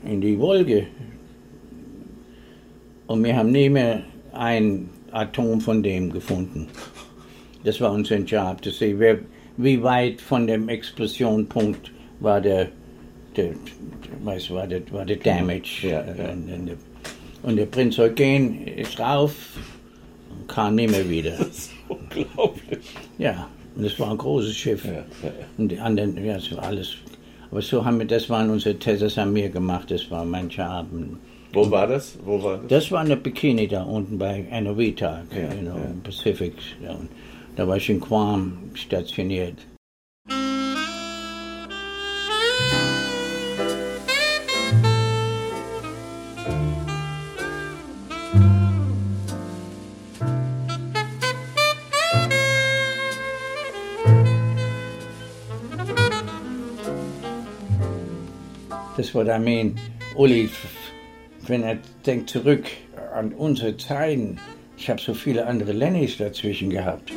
[0.05, 0.87] in die Wolke
[3.07, 6.67] und wir haben nie mehr ein Atom von dem gefunden.
[7.63, 9.19] Das war unser Job, zu sehen, wer,
[9.57, 12.69] wie weit von dem Explosionpunkt war der,
[13.35, 13.51] der,
[14.23, 15.87] weiß, war der, war der Damage.
[15.87, 16.31] Ja, ja.
[16.31, 16.75] Und, und, der,
[17.43, 19.33] und, der, Prinz Eugen ist rauf
[20.29, 21.31] und kam nicht mehr wieder.
[21.37, 22.79] Das ist unglaublich.
[23.17, 24.85] Ja, und es war ein großes Schiff.
[24.85, 25.03] Ja,
[25.57, 26.97] und die anderen, ja, es war alles.
[27.51, 30.49] Aber so haben wir, das waren unsere Tests, das haben wir gemacht, das war mein
[30.49, 30.85] Job.
[31.53, 32.17] Wo war das?
[32.23, 32.67] Wo war das?
[32.67, 35.91] Das war in der Bikini da unten bei Anavita, ja, you know, ja.
[36.03, 36.53] Pacific.
[36.83, 36.95] Ja.
[37.55, 39.57] Da war ich in Guam stationiert.
[59.07, 59.79] That's what I mean.
[60.17, 60.49] Uli
[61.47, 62.65] wenn er denkt zurück
[63.15, 64.37] an unsere Zeiten,
[64.75, 67.13] ich habe so viele andere Lennys dazwischen gehabt.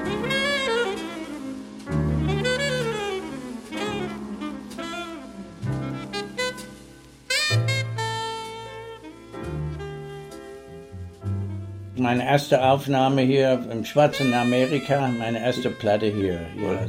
[11.97, 16.89] Meine erste Aufnahme hier im schwarzen Amerika, meine erste Platte hier, hier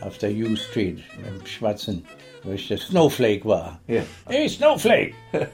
[0.00, 2.04] auf der U Street, im schwarzen,
[2.42, 3.80] wo ich der Snowflake war.
[3.88, 4.04] Yeah.
[4.26, 5.14] Hey, Snowflake!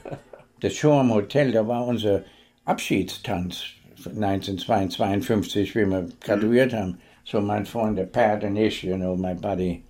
[0.61, 2.25] das Showroom Hotel, da war unser
[2.65, 3.65] Abschiedstanz
[4.05, 6.99] 1952, wie wir graduiert haben.
[7.25, 9.83] So mein Freund, der Pat und ich, you know, my buddy,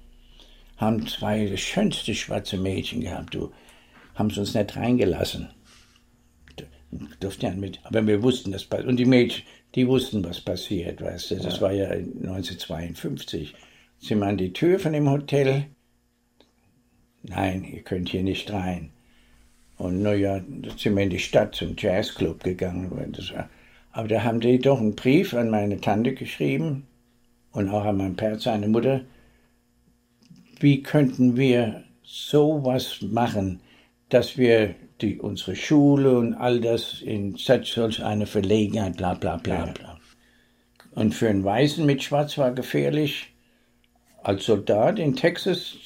[0.79, 3.53] haben zwei das schönste schwarze Mädchen gehabt, du.
[4.15, 5.51] Haben sie uns nicht reingelassen.
[7.21, 9.45] Durften ja mit, aber wir wussten das, und die Mädchen,
[9.75, 11.61] die wussten, was passiert, weißt du, das ja.
[11.61, 13.55] war ja 1952.
[13.99, 15.67] Sind wir an die Tür von dem Hotel.
[17.29, 18.91] Nein, ihr könnt hier nicht rein.
[19.79, 22.91] Und naja, da sind wir in die Stadt zum Jazzclub gegangen.
[23.93, 26.87] Aber da haben die doch einen Brief an meine Tante geschrieben
[27.53, 29.03] und auch an mein Pär, seine Mutter.
[30.61, 33.61] Wie könnten wir sowas machen,
[34.09, 39.67] dass wir die, unsere Schule und all das in solch eine Verlegenheit, bla bla bla
[39.67, 39.99] bla.
[40.93, 43.35] Und für einen Weißen mit Schwarz war gefährlich.
[44.23, 45.77] Als Soldat in Texas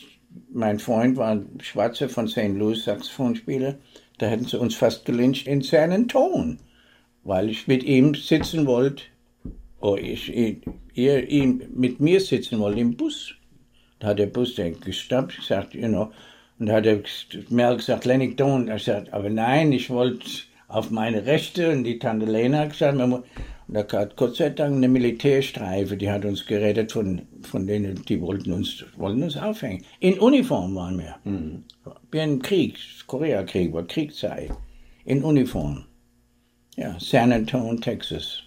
[0.52, 2.54] mein Freund war ein Schwarzer von St.
[2.54, 3.76] Louis, Saxophonspieler.
[4.18, 6.58] Da hätten sie uns fast gelyncht in seinen Ton,
[7.24, 9.04] weil ich mit ihm sitzen wollte,
[9.80, 10.32] oh, ich,
[10.94, 13.34] ihr ihm mit mir sitzen wollte im Bus.
[13.98, 16.10] Da hat der Bus gestoppt, gesagt, you know,
[16.60, 17.00] und da hat der
[17.48, 18.68] Mel gesagt, Lenny, don't.
[18.68, 20.26] Er sagt, aber nein, ich wollte
[20.68, 21.70] auf meine Rechte.
[21.70, 23.24] Und die Tante Lena hat gesagt, und
[23.72, 28.20] da hat Gott sei Dank eine Militärstreife, die hat uns gerettet von, von denen, die
[28.20, 29.84] wollten uns, wollten uns aufhängen.
[30.00, 31.16] In Uniform waren wir.
[31.24, 31.64] Mhm.
[32.10, 34.50] Wie ein Krieg, Koreakrieg, war Kriegszeit.
[35.04, 35.84] In Uniform.
[36.76, 38.42] Ja, San Antonio, Texas.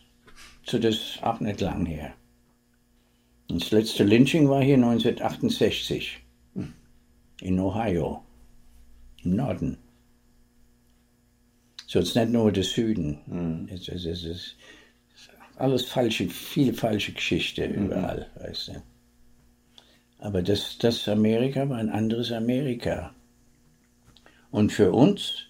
[0.66, 2.14] So das ist auch nicht lang her.
[3.48, 6.24] Das letzte Lynching war hier 1968
[7.42, 8.24] in Ohio,
[9.24, 9.78] im Norden.
[11.88, 13.20] So ist nicht nur der Süden.
[13.28, 13.70] Mhm.
[13.72, 14.56] Es, es, es, ist
[15.58, 17.86] alles falsche, viele falsche Geschichte mhm.
[17.86, 18.72] überall, weißt du.
[20.20, 23.14] Aber das, das Amerika war ein anderes Amerika.
[24.52, 25.48] Und für uns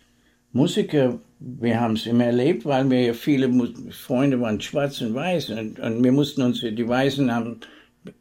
[0.52, 3.52] Musiker, wir haben es immer erlebt, weil wir ja viele
[3.92, 7.60] Freunde waren schwarz und weiß und, und wir mussten uns, die Weißen haben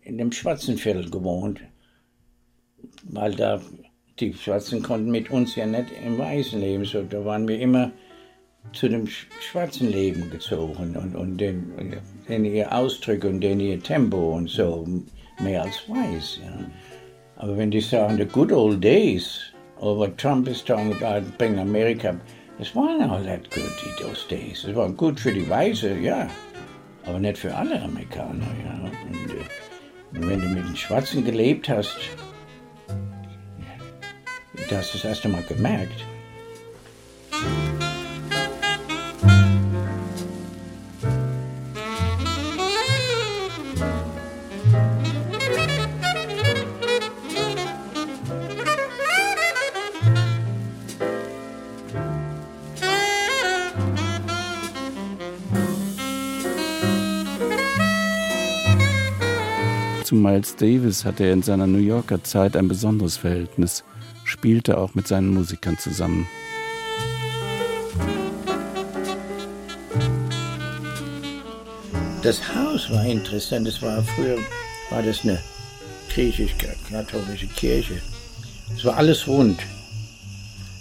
[0.02, 1.60] in dem schwarzen Viertel gewohnt
[3.04, 3.60] weil da
[4.20, 7.90] die Schwarzen konnten mit uns ja nicht im weißen Leben, so da waren wir immer
[8.72, 14.36] zu dem schwarzen Leben gezogen und, und den, den ihr Ausdruck und den ihr Tempo
[14.36, 14.86] und so
[15.40, 16.40] mehr als weiß.
[16.42, 16.70] Ja.
[17.36, 21.58] Aber wenn die sagen, the good old days, or what Trump is talking about, bring
[21.58, 22.14] America,
[22.58, 23.64] es waren all that good,
[24.00, 24.64] those days.
[24.64, 26.28] Es war gut für die Weiße, ja,
[27.04, 28.46] aber nicht für alle Amerikaner.
[28.64, 28.90] Ja.
[29.08, 31.96] Und, äh, und wenn du mit den Schwarzen gelebt hast,
[34.70, 36.04] das das erste Mal gemerkt.
[60.12, 63.82] Zu Miles Davis hatte er in seiner New Yorker Zeit ein besonderes Verhältnis
[64.24, 66.28] spielte auch mit seinen Musikern zusammen.
[72.22, 73.66] Das Haus war interessant.
[73.66, 74.36] Das war früher
[74.90, 75.40] war das eine
[76.10, 78.02] griechisch-katholische Kirche.
[78.76, 79.60] Es war alles rund.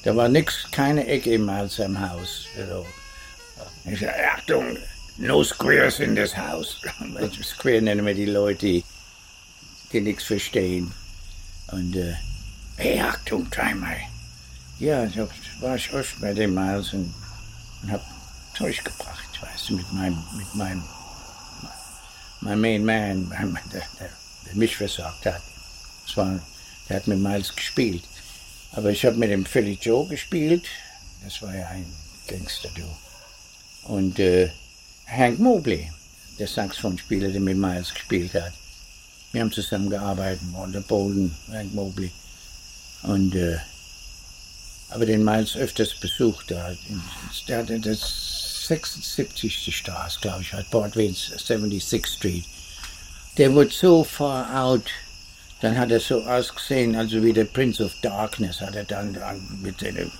[0.03, 2.47] Da war nichts, keine Ecke im am Haus.
[2.59, 2.85] Also,
[3.85, 4.75] ich sage, Achtung,
[5.19, 6.81] no squares in das Haus.
[7.41, 8.83] Square nennen wir die Leute, die,
[9.91, 10.91] die nichts verstehen.
[11.71, 12.15] Und äh,
[12.81, 13.97] Hey, Achtung, dreimal.
[14.79, 15.29] Ja, so
[15.59, 17.13] war ich oft bei dem Miles und,
[17.83, 18.01] und hab
[18.57, 20.83] Zeug gebracht, weißt du, mit meinem, mit meinem,
[22.39, 23.29] mein Main Man,
[23.71, 24.09] der, der,
[24.47, 25.43] der mich versorgt hat.
[26.07, 26.39] Das war,
[26.89, 28.03] der hat mit Miles gespielt.
[28.71, 30.65] Aber ich habe mit dem Philly Joe gespielt.
[31.23, 31.85] Das war ja ein
[32.27, 33.91] Gangster, du.
[33.93, 34.49] Und äh,
[35.05, 35.91] Hank Mobley,
[36.39, 38.53] der Saxophonspieler, der mit Miles gespielt hat.
[39.31, 42.11] Wir haben zusammen gearbeitet, unter Bolden, Hank Mobley.
[43.03, 43.57] Und, äh,
[44.89, 46.51] aber den Miles öfters besucht.
[46.51, 46.71] Da,
[47.47, 49.75] der hatte das 76.
[49.75, 52.45] Straße, glaube ich, hat Portway's 76th Street.
[53.37, 54.83] Der wurde so far out,
[55.61, 59.17] dann hat er so ausgesehen, also wie der Prince of Darkness, hat er dann,
[59.61, 60.11] mit seinen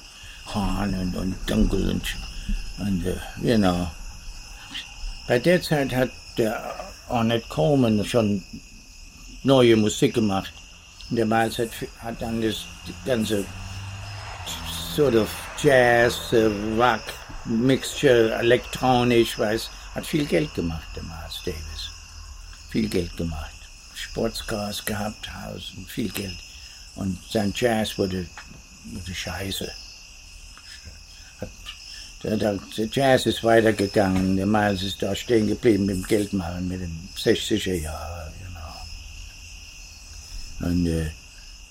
[0.46, 2.04] Haaren und, und dunkel und,
[2.80, 3.06] und
[3.42, 3.88] you know.
[5.28, 6.76] Bei der Zeit hat der
[7.10, 8.44] Ornette Coleman schon
[9.44, 10.54] neue Musik gemacht.
[11.10, 11.70] Und der Miles hat,
[12.00, 12.66] hat dann das
[13.06, 13.46] ganze
[14.96, 15.30] sort of
[15.62, 17.02] Jazz, uh, Rock,
[17.46, 21.90] Mixture, elektronisch, weiß, hat viel Geld gemacht, der Miles Davis.
[22.70, 23.52] Viel Geld gemacht.
[23.94, 26.38] Sportscars gehabt, Haus und viel Geld.
[26.96, 28.26] Und sein Jazz wurde,
[28.86, 29.72] wurde scheiße.
[32.24, 36.68] Der, der, der, Jazz ist weitergegangen, der Miles ist da stehen geblieben mit dem Geldmachen,
[36.68, 38.41] mit den 60er Jahren.
[40.62, 41.10] Und äh,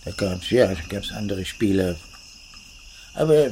[0.04, 1.96] da gab es, ja, da gab's andere Spieler.
[3.14, 3.50] Aber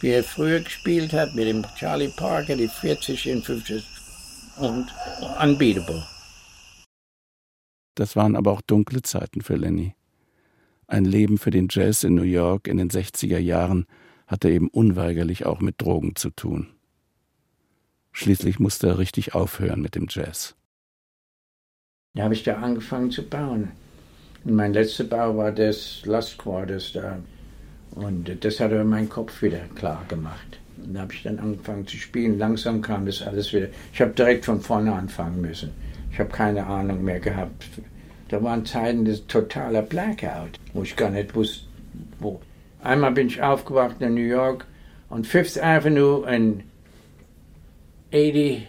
[0.00, 3.84] wie er früher gespielt hat mit dem Charlie Parker, die 40 in 50
[4.58, 4.86] und
[5.40, 6.06] unbeatable.
[7.94, 9.94] Das waren aber auch dunkle Zeiten für Lenny.
[10.86, 13.86] Ein Leben für den Jazz in New York in den 60er Jahren
[14.26, 16.68] hatte eben unweigerlich auch mit Drogen zu tun.
[18.12, 20.54] Schließlich musste er richtig aufhören mit dem Jazz.
[22.14, 23.72] Da habe ich da angefangen zu bauen.
[24.46, 27.18] Mein letzter Bau war das Last Quarters da.
[27.92, 30.58] Und das hat aber meinen Kopf wieder klar gemacht.
[30.84, 32.38] Und da habe ich dann angefangen zu spielen.
[32.38, 33.68] Langsam kam das alles wieder.
[33.92, 35.70] Ich habe direkt von vorne anfangen müssen.
[36.12, 37.64] Ich habe keine Ahnung mehr gehabt.
[38.28, 41.66] Da waren Zeiten des totaler Blackout, wo ich gar nicht wusste,
[42.20, 42.40] wo.
[42.82, 44.66] Einmal bin ich aufgewacht in New York
[45.08, 46.64] und Fifth Avenue in
[48.12, 48.66] 80.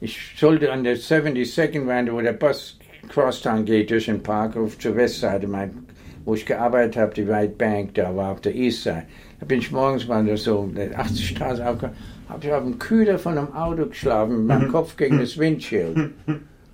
[0.00, 2.78] Ich sollte an der 72nd Wand, wo der Bus
[3.08, 5.86] Crosstown geht durch den Park auf zur Westseite, mein,
[6.24, 9.04] wo ich gearbeitet habe, die White Bank, da war auf der Eastside.
[9.40, 11.96] Da bin ich morgens mal so 80 Straße aufgekommen,
[12.28, 16.10] habe ich auf dem Kühler von einem Auto geschlafen, mit meinem Kopf gegen das Windschild.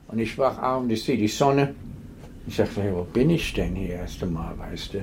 [0.08, 1.74] Und ich wach auf und ich sehe die Sonne.
[2.46, 4.98] Ich sage, wo bin ich denn hier erst einmal, weißt du?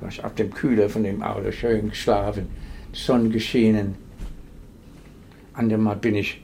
[0.00, 2.48] War ich auf dem Kühler von dem Auto schön geschlafen,
[2.94, 3.94] die Sonne geschienen.
[5.54, 6.40] Andermal bin ich,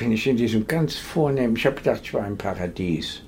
[0.00, 3.20] bin ich in diesem ganz vornehmen, ich habe gedacht, ich war im Paradies.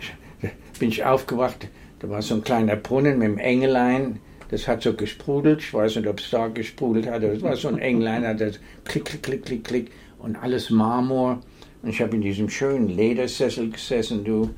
[0.00, 4.18] Ich, bin ich aufgewacht, da war so ein kleiner Brunnen mit einem Engelein,
[4.50, 7.54] das hat so gesprudelt, ich weiß nicht, ob es da gesprudelt hat, aber es war
[7.56, 11.40] so ein Engelein, hat das klick, klick, klick, klick, klick und alles Marmor.
[11.82, 14.44] Und ich habe in diesem schönen Ledersessel gesessen, du.
[14.44, 14.54] Und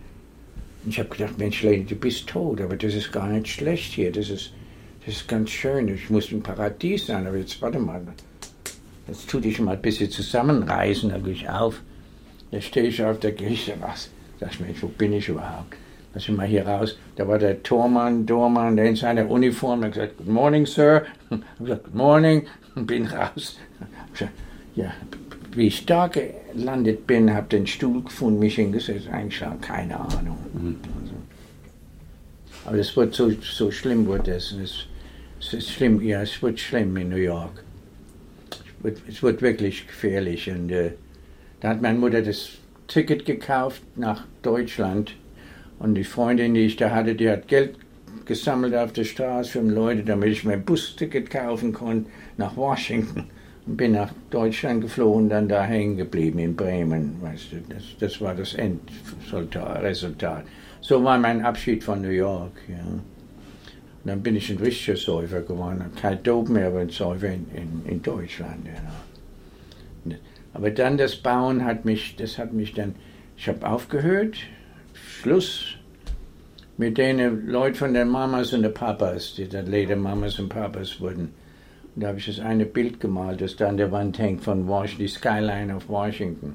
[0.87, 4.13] ich habe gedacht, Mensch, Lady, du bist tot, aber das ist gar nicht schlecht hier.
[4.13, 4.53] Das ist,
[5.05, 5.89] das ist ganz schön.
[5.89, 8.01] Ich muss im Paradies sein, aber jetzt warte mal.
[9.11, 11.83] Jetzt tu dich mal ein bisschen zusammenreißen, da gehe ich auf.
[12.53, 14.09] Da stehe ich auf der Kirche, was?
[14.39, 15.75] Sag ich, Mensch, wo bin ich überhaupt?
[16.15, 16.97] Lass ich mal hier raus.
[17.17, 21.07] Da war der Tormann, Dormann, der in seiner Uniform, hat gesagt, Good morning, Sir.
[21.31, 22.47] Ich habe gesagt, Good morning,
[22.77, 23.59] und bin raus.
[24.77, 24.93] Ja,
[25.57, 30.39] wie ich da gelandet bin, habe den Stuhl gefunden, mich hingesetzt, eigentlich keine Ahnung.
[32.65, 34.53] Aber es wird so, so schlimm, wird es.
[34.53, 34.87] es.
[35.41, 37.65] Es ist schlimm, ja, es wird schlimm in New York.
[38.83, 40.51] Es wird, wirklich gefährlich.
[40.51, 40.93] Und äh,
[41.61, 42.51] da hat meine Mutter das
[42.89, 45.17] Ticket gekauft nach Deutschland.
[45.79, 47.77] Und die Freundin, die ich da hatte, die hat Geld
[48.25, 53.27] gesammelt auf der Straße für Leute, damit ich mir ein Busticket kaufen konnte nach Washington
[53.77, 57.17] bin nach Deutschland geflogen, dann da hängen geblieben in Bremen.
[57.21, 60.45] Weißt du, das, das war das Endresultat.
[60.81, 62.53] So war mein Abschied von New York.
[62.69, 62.77] Ja.
[64.03, 65.85] Und dann bin ich ein richtiger Säufer geworden.
[66.01, 68.67] Kein Dope mehr, aber ein Säufer in, in, in Deutschland.
[68.67, 70.17] Ja.
[70.53, 72.95] Aber dann das Bauen hat mich, das hat mich dann,
[73.37, 74.37] ich habe aufgehört,
[74.95, 75.77] Schluss
[76.77, 81.01] mit den Leuten von den Mamas und den Papas, die dann leider Mamas und Papas
[81.01, 81.35] wurden.
[81.95, 85.03] Da habe ich das eine Bild gemalt, das da an der Wand hängt von Washington,
[85.03, 86.55] die Skyline of Washington.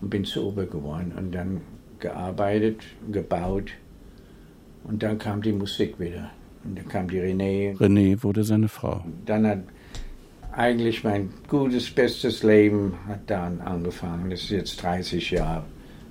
[0.00, 1.60] Und bin zu Ober geworden und dann
[1.98, 3.72] gearbeitet, gebaut.
[4.84, 6.30] Und dann kam die Musik wieder.
[6.64, 7.74] Und dann kam die Renee.
[7.78, 9.04] Renee wurde seine Frau.
[9.26, 9.60] Dann hat
[10.52, 14.30] eigentlich mein gutes, bestes Leben hat dann angefangen.
[14.30, 15.64] Das ist jetzt 30 Jahre.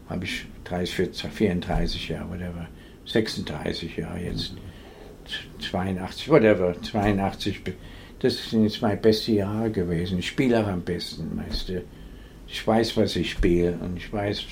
[0.07, 2.67] Habe ich 30, 40, 34 Jahre, whatever.
[3.05, 4.53] 36 Jahre jetzt.
[5.59, 6.73] 82, whatever.
[6.81, 7.61] 82
[8.19, 10.19] das sind jetzt meine besten Jahre gewesen.
[10.19, 11.83] Ich spiele auch am besten, weißt du.
[12.47, 14.43] Ich weiß, was ich spiele und ich weiß,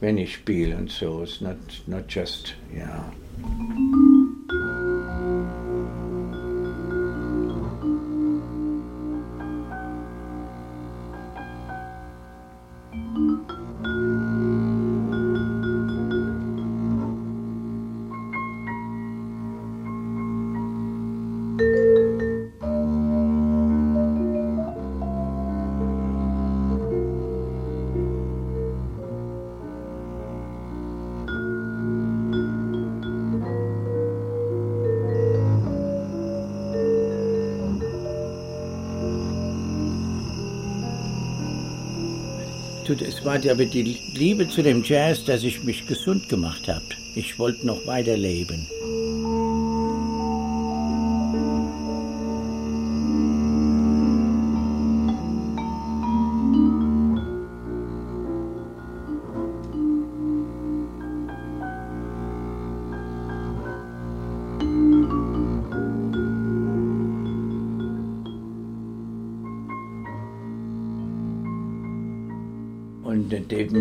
[0.00, 1.22] wenn ich spiele und so.
[1.22, 1.56] It's not,
[1.86, 3.12] not just, ja.
[3.40, 4.13] Yeah.
[43.02, 46.84] Es war aber die Liebe zu dem Jazz, dass ich mich gesund gemacht habe.
[47.14, 48.66] Ich wollte noch weiterleben.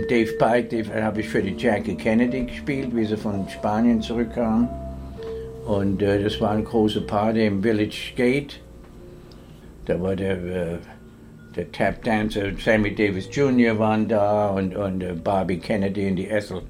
[0.02, 4.68] Dave, Pike, Dave habe ich für die Jackie Kennedy gespielt, wie sie von Spanien zurückkam.
[5.66, 8.60] Und äh, das war eine große Party im Village Gate.
[9.86, 10.78] Da war der, äh,
[11.56, 13.78] der Tap Dancer, Sammy Davis Jr.
[13.78, 16.62] waren da und, und äh, Barbie Kennedy in die Essel.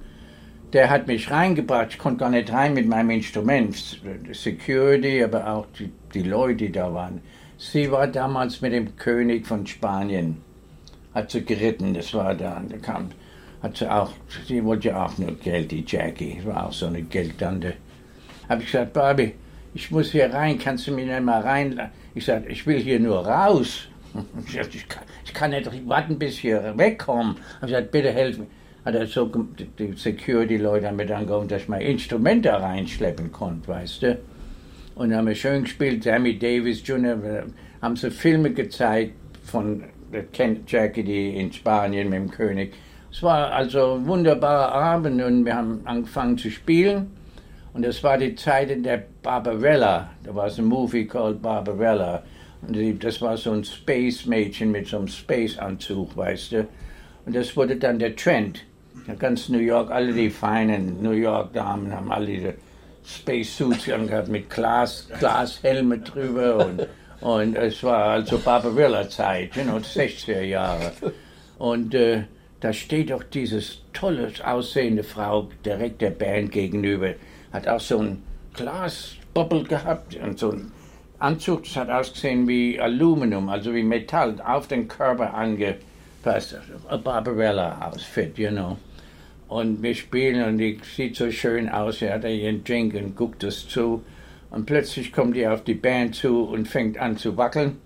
[0.73, 4.01] Der hat mich reingebracht, ich konnte gar nicht rein mit meinem Instrument.
[4.31, 7.21] Security, aber auch die, die Leute, die da waren.
[7.57, 10.37] Sie war damals mit dem König von Spanien
[11.13, 13.09] hat sie geritten, das war da, da kam,
[13.61, 14.11] hat sie auch,
[14.47, 17.73] sie wollte ja auch nur Geld, die Jackie, war auch so eine Geldtante.
[18.49, 19.33] Habe ich gesagt, Barbie,
[19.73, 21.79] ich muss hier rein, kannst du mich nicht mal rein?
[22.13, 23.87] Ich sagte, ich will hier nur raus.
[24.45, 27.35] Ich, sagte, ich, kann, ich kann nicht warten, bis ich hier wegkomme.
[27.55, 28.45] Habe gesagt, bitte helf mir.
[28.85, 29.25] Hat er so,
[29.79, 34.19] die Security-Leute haben mir dann geholfen, dass ich mein Instrument da reinschleppen konnte, weißt du.
[34.95, 37.17] Und haben wir schön gespielt, Sammy Davis Jr.,
[37.81, 39.13] haben sie Filme gezeigt
[39.43, 39.83] von
[40.21, 42.73] kennt Jackie in Spanien mit dem König.
[43.11, 47.11] Es war also ein wunderbarer Abend und wir haben angefangen zu spielen.
[47.73, 50.09] Und das war die Zeit in der Barbarella.
[50.23, 52.23] Da war es ein Movie called Barbarella.
[52.67, 56.67] Und das war so ein Space-Mädchen mit so einem Space-Anzug, weißt du.
[57.25, 58.63] Und das wurde dann der Trend.
[59.07, 62.53] In ganz New York, alle die feinen New York-Damen haben alle diese
[63.03, 66.65] Space-Suits angehabt mit Glas, Glashelme drüber.
[66.65, 66.87] Und,
[67.23, 70.91] und es war also Barbarella-Zeit, you know, 60er Jahre.
[71.57, 72.23] Und äh,
[72.59, 77.13] da steht auch dieses tolle aussehende Frau direkt der Band gegenüber.
[77.53, 78.21] Hat auch so ein
[78.53, 80.73] Glasbubble gehabt und so ein
[81.19, 86.57] Anzug, das hat ausgesehen wie Aluminium, also wie Metall, auf den Körper angepasst.
[86.89, 88.77] A Barbarella-Outfit, you know.
[89.47, 92.01] Und wir spielen und die sieht so schön aus.
[92.01, 94.03] Er hat ihren Drink und guckt es zu.
[94.53, 97.81] Und plötzlich kommt die auf die Band zu und fängt an zu wackeln,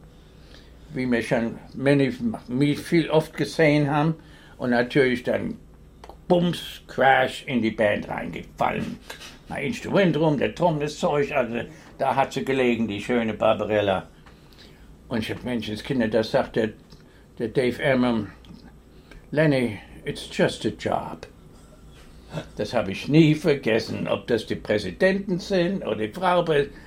[0.94, 1.58] wie wir schon
[2.76, 4.16] viel oft gesehen haben
[4.58, 5.56] und natürlich dann
[6.28, 9.00] Bums, Crash in die Band reingefallen.
[9.48, 11.62] Mein Instrument rum, der Tom, das Zeug, also
[12.00, 14.10] da hat sie gelegen, die schöne Barbarella.
[15.08, 16.72] Und ich hab Menschenskinder, das sagt der,
[17.40, 18.28] der Dave Elmer,
[19.32, 21.28] Lenny, it's just a job.
[22.56, 26.46] Das habe ich nie vergessen, ob das die Präsidenten sind oder die Frau,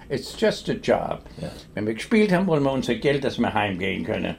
[0.08, 1.22] it's just a job.
[1.40, 1.50] Ja.
[1.74, 4.36] Wenn wir gespielt haben, wollen wir unser Geld, dass wir heimgehen können.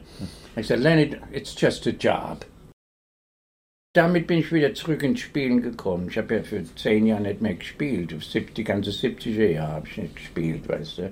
[0.55, 2.45] Ich sage, Lenny, it's just a job
[3.93, 6.07] damit bin ich wieder zurück ins Spielen gekommen.
[6.09, 8.15] Ich habe ja für zehn Jahre nicht mehr gespielt.
[8.55, 11.11] Die ganze 70er Jahre habe ich nicht gespielt, weißt du.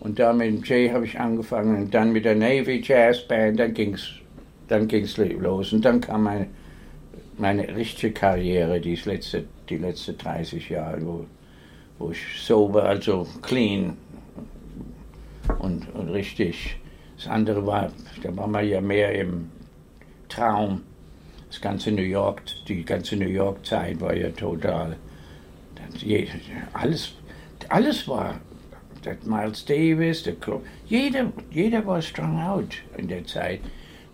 [0.00, 3.74] Und da mit Jay habe ich angefangen und dann mit der Navy Jazz Band, dann
[3.74, 4.08] ging es
[4.68, 5.72] dann ging's los.
[5.72, 6.46] Und dann kam meine,
[7.38, 11.26] meine richtige Karriere, die letzte, die letzte 30 Jahre, wo,
[11.98, 13.96] wo ich sober, also clean
[15.58, 16.76] und, und richtig.
[17.16, 17.92] Das andere war,
[18.22, 19.50] da war man ja mehr im
[20.28, 20.82] Traum
[21.48, 24.96] das ganze New York, die ganze New York-Zeit war ja total.
[26.72, 27.12] Alles,
[27.68, 28.40] alles war.
[29.24, 30.34] Miles Davis, der
[30.86, 33.60] jeder, jeder war strung out in der Zeit.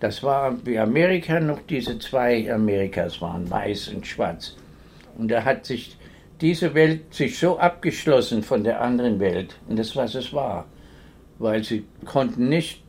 [0.01, 4.57] Das war wie Amerika noch diese zwei Amerikas waren, weiß und schwarz.
[5.17, 5.97] Und da hat sich
[6.41, 9.57] diese Welt sich so abgeschlossen von der anderen Welt.
[9.69, 10.67] Und das, was es war.
[11.39, 12.83] Weil sie konnten nicht,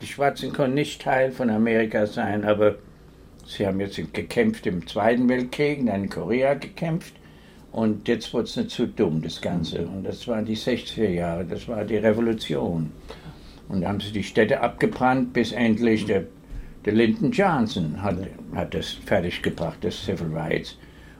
[0.00, 2.76] die Schwarzen konnten nicht Teil von Amerika sein, aber
[3.44, 7.14] Sie haben jetzt gekämpft im Zweiten Weltkrieg, dann in Korea gekämpft.
[7.72, 9.86] Und jetzt wurde es nicht zu dumm, das Ganze.
[9.86, 12.92] Und das waren die 60er Jahre, das war die Revolution.
[13.68, 16.24] Und da haben sie die Städte abgebrannt, bis endlich der,
[16.84, 18.16] der Lyndon Johnson hat,
[18.54, 20.76] hat das fertiggebracht, das Civil Rights.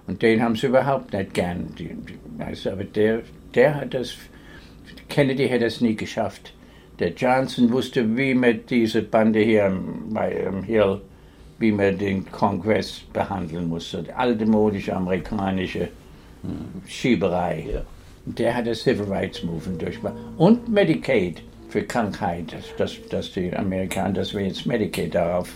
[0.06, 1.72] Und den haben sie überhaupt nicht gern.
[1.78, 1.96] Die,
[2.38, 3.22] also, aber der,
[3.54, 4.14] der hat das,
[5.08, 6.52] Kennedy hätte es nie geschafft.
[6.98, 9.72] Der Johnson wusste, wie man diese Bande hier
[10.10, 11.00] bei um, Hill
[11.62, 14.02] wie man den Kongress behandeln musste.
[14.02, 15.88] Die alte modische amerikanische
[16.86, 17.66] Schieberei.
[17.72, 17.82] Ja.
[18.26, 20.16] Der hat das Civil Rights Movement durchgemacht.
[20.36, 21.42] Und Medicaid
[21.72, 25.48] für Krankheit, dass, dass die Amerikaner, dass wir jetzt Medicaid darauf,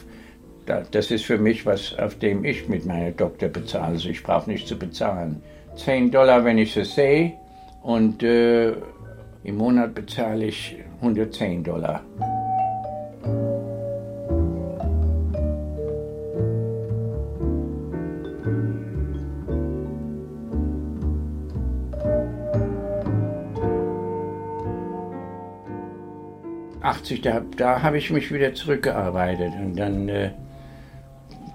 [0.91, 3.93] das ist für mich was, auf dem ich mit meiner Doktor bezahle.
[3.95, 5.43] Also ich brauche nicht zu bezahlen.
[5.77, 7.35] 10 Dollar, wenn ich es sehe,
[7.83, 8.73] und äh,
[9.45, 12.03] im Monat bezahle ich 110 Dollar.
[26.87, 29.53] 80, da, da habe ich mich wieder zurückgearbeitet.
[29.59, 30.31] Und dann, äh,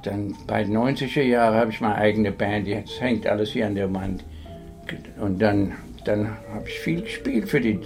[0.03, 3.93] dann bei 90er Jahren habe ich meine eigene Band, jetzt hängt alles hier an der
[3.93, 4.23] Wand.
[5.19, 5.73] Und dann,
[6.05, 7.79] dann habe ich viel gespielt für die,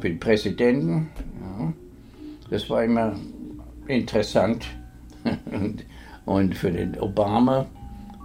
[0.00, 1.10] für den Präsidenten.
[1.40, 1.72] Ja.
[2.50, 3.16] Das war immer
[3.86, 4.66] interessant.
[5.50, 5.84] und,
[6.26, 7.66] und für den Obama,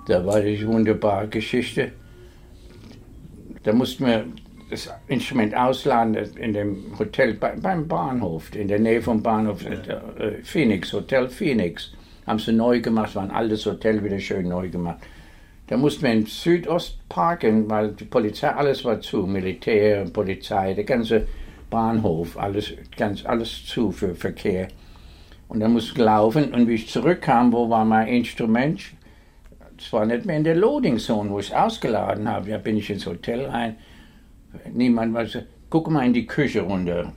[0.07, 1.91] da war die wunderbare Geschichte.
[3.63, 4.25] Da mussten wir
[4.73, 10.91] das Instrument ausladen in dem Hotel beim Bahnhof, in der Nähe vom Bahnhof äh, Phoenix,
[10.91, 11.93] Hotel Phoenix.
[12.25, 14.99] Haben sie neu gemacht, war ein altes Hotel, wieder schön neu gemacht.
[15.67, 20.85] Da mussten wir in Südost parken, weil die Polizei, alles war zu, Militär, Polizei, der
[20.85, 21.27] ganze
[21.69, 24.69] Bahnhof, alles, ganz, alles zu für Verkehr.
[25.49, 28.81] Und dann musste ich laufen und wie ich zurückkam, wo war mein Instrument?
[29.77, 32.49] Es war nicht mehr in der Loading Zone, wo ich es ausgeladen habe.
[32.49, 33.75] Da bin ich ins Hotel rein
[34.71, 35.37] niemand was.
[35.69, 37.11] Guck mal in die Küche runter,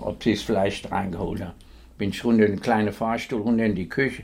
[0.00, 1.54] ob sie das Fleisch reingeholt haben.
[1.98, 4.22] Bin ich runter, einen kleinen Fahrstuhl runter in die Küche.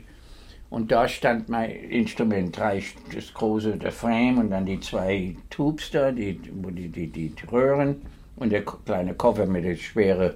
[0.69, 2.83] Und da stand mein Instrument, drei,
[3.13, 8.01] das große, der Frame und dann die zwei Tubes da, die, die, die, die Röhren
[8.35, 10.33] und der kleine Koffer mit den schweren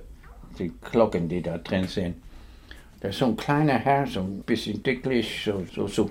[0.58, 2.16] die Glocken, die da drin sind.
[3.00, 6.10] Da ist so ein kleiner Herr, so ein bisschen dicklich, so, so, so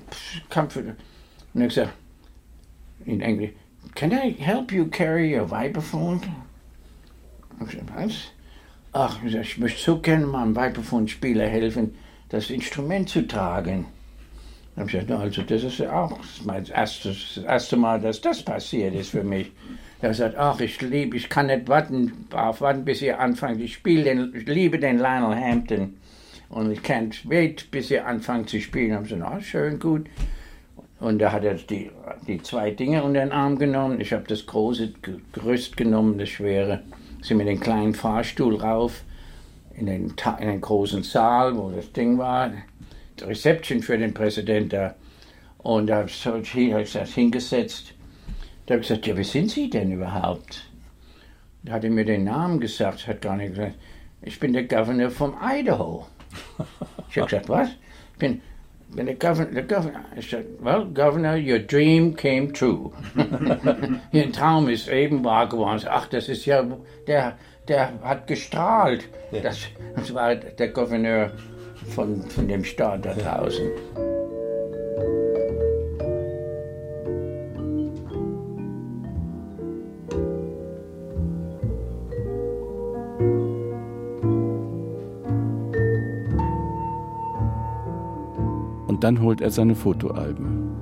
[0.48, 0.76] Kampf.
[0.76, 1.92] Und er gesagt,
[3.04, 3.52] in Englisch,
[3.94, 6.20] Can I help you carry your Vibraphone?
[7.60, 8.30] Ich gesagt, was?
[8.92, 11.94] Ach, ich möchte so gerne mal einem Vibraphone-Spieler helfen,
[12.28, 13.86] das Instrument zu tragen.
[14.74, 18.42] Dann habe ich gesagt, also das ist auch das erstes, das erste Mal, dass das
[18.42, 19.52] passiert ist für mich.
[20.00, 23.60] Er sagt, ach, ich liebe, ich kann nicht warten, warten, bis ihr anfangt.
[23.60, 25.98] Ich spiele den, ich liebe den Lionel Hampton.
[26.48, 28.94] Und ich kann nicht wait, bis ihr anfangt zu spielen.
[28.94, 30.06] Haben sie gesagt, ah, schön, gut.
[31.00, 31.90] Und da hat er die,
[32.26, 34.00] die zwei Dinge unter den Arm genommen.
[34.00, 34.92] Ich habe das große
[35.32, 36.82] Gerüst genommen, das schwere.
[37.22, 39.02] Sind mit dem kleinen Fahrstuhl rauf
[39.74, 42.52] in den, in den großen Saal, wo das Ding war.
[43.18, 44.94] Die Reception für den Präsidenten da.
[45.58, 47.94] Und da habe ich das hingesetzt.
[48.66, 50.70] Da habe ich gesagt, ja, wer sind Sie denn überhaupt?
[51.62, 53.74] Da hat er mir den Namen gesagt, hat gar nicht gesagt.
[54.22, 56.06] Ich bin der Governor von Idaho.
[57.10, 57.70] Ich habe gesagt, was?
[58.12, 58.40] Ich bin,
[58.94, 60.04] bin der Governor, der Governor.
[60.16, 62.90] Ich sagte, well, Governor, your dream came true.
[64.12, 65.80] Ihr Traum ist eben wahr geworden.
[65.88, 66.64] Ach, das ist ja,
[67.06, 67.38] der,
[67.68, 69.08] der hat gestrahlt.
[69.42, 69.58] Das,
[69.96, 71.32] das war der Gouverneur
[71.94, 73.70] von, von dem Staat da draußen.
[89.00, 90.72] Und dann holt er seine Fotoalben.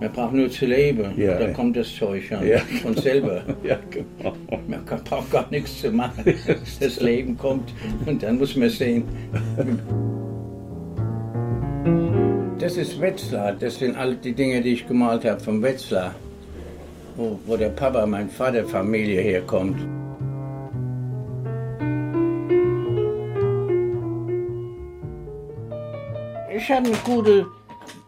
[0.00, 3.42] Man braucht nur zu leben, Ja, da kommt das Zeug an, Ja, von selber.
[3.62, 4.34] Ja, genau.
[4.66, 6.24] Man braucht gar nichts zu machen.
[6.80, 7.72] Das Leben kommt
[8.06, 9.04] und dann muss man sehen.
[12.58, 16.16] Das ist Wetzlar, das sind all die Dinge, die ich gemalt habe vom Wetzlar,
[17.14, 19.78] wo, wo der Papa, mein Vater, Familie herkommt.
[26.84, 27.46] Eine gute,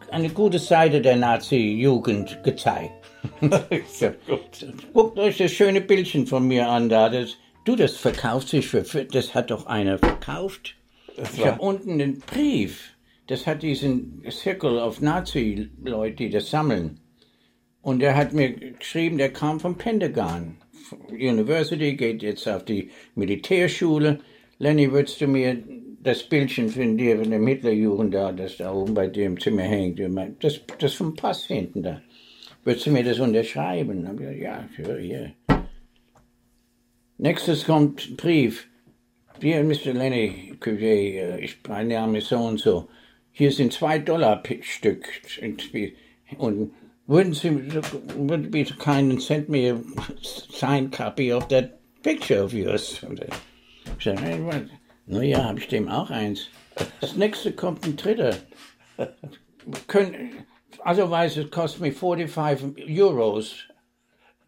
[0.09, 2.91] eine gute Seite der Nazi-Jugend gezeigt.
[3.87, 4.67] Sehr gut.
[4.93, 7.09] Guckt euch das schöne Bildchen von mir an da.
[7.09, 10.75] Das, du, das verkauft sich für, das hat doch einer verkauft.
[11.15, 12.89] Ich war- habe unten einen Brief.
[13.27, 16.99] Das hat diesen Circle of Nazi-Leute, die das sammeln.
[17.81, 20.57] Und der hat mir geschrieben, der kam vom Pentagon.
[21.09, 24.19] University, geht jetzt auf die Militärschule.
[24.57, 25.57] Lenny, würdest du mir
[26.03, 29.63] das Bildchen von dir, von dem Hitlerjugend da, das da oben bei dir im Zimmer
[29.63, 29.99] hängt,
[30.41, 32.01] das, das vom Pass hinten da.
[32.63, 34.07] Würdest du mir das unterschreiben?
[34.07, 35.65] Hab ich gesagt, ja, yeah.
[37.17, 38.67] Nächstes kommt ein Brief.
[39.41, 39.93] Dear Mr.
[39.93, 42.87] Lenny Cuvier, äh, ich, mein Name ist so und so.
[43.31, 45.07] Hier sind zwei Dollar Stück.
[46.37, 46.71] Und
[47.07, 47.49] würden Sie,
[48.15, 49.81] would be so kind and send me a
[50.21, 53.03] signed copy of that picture of yours?
[53.03, 53.21] Und
[53.97, 54.69] ich sage,
[55.07, 55.17] hey, was?
[55.17, 56.47] Na ja, habe ich dem auch eins.
[57.01, 58.35] Das nächste kommt ein dritter.
[59.87, 60.45] Können,
[60.85, 63.67] otherwise it cost me 45 Euros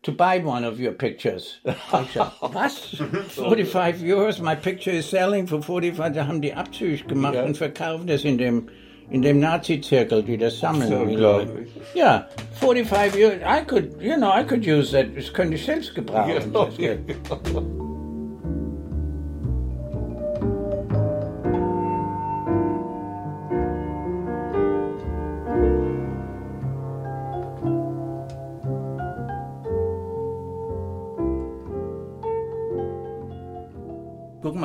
[0.03, 1.59] to buy one of your pictures.
[1.91, 2.95] Sag, was?
[3.29, 4.39] 45 Euros?
[4.39, 6.13] My picture is selling for 45.
[6.13, 8.69] Da haben die Abzüge gemacht und verkaufen das in dem,
[9.09, 10.89] in dem Nazi-Zirkel, die das sammeln.
[10.89, 11.69] So unglaublich.
[11.75, 11.97] Leute.
[11.97, 12.27] Ja,
[12.59, 13.37] 45 Euros.
[13.43, 15.07] I could, you know, I could use that.
[15.15, 16.53] Das könnte ich selbst gebrauchen.
[16.53, 16.75] das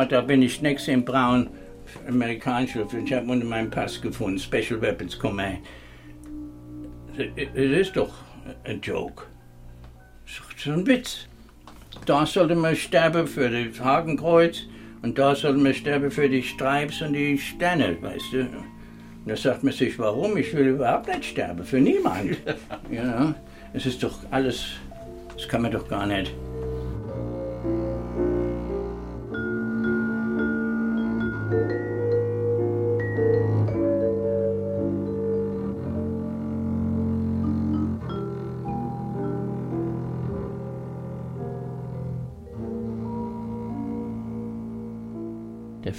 [0.00, 1.50] Mal, da bin ich nächstes in Braun,
[2.08, 5.58] amerikanische, ich habe unter meinem Pass gefunden, Special Weapons Command.
[7.14, 8.10] Es ist doch
[8.64, 9.24] ein Joke.
[10.24, 11.26] Es ist so ein Witz.
[12.06, 14.62] Da sollte man sterben für das Hakenkreuz
[15.02, 18.40] und da sollte man sterben für die Stripes und die Sterne, weißt du.
[18.40, 20.38] Und da sagt man sich, warum?
[20.38, 22.38] Ich will überhaupt nicht sterben, für niemand.
[22.90, 23.34] ja,
[23.74, 24.64] es ist doch alles,
[25.36, 26.32] das kann man doch gar nicht.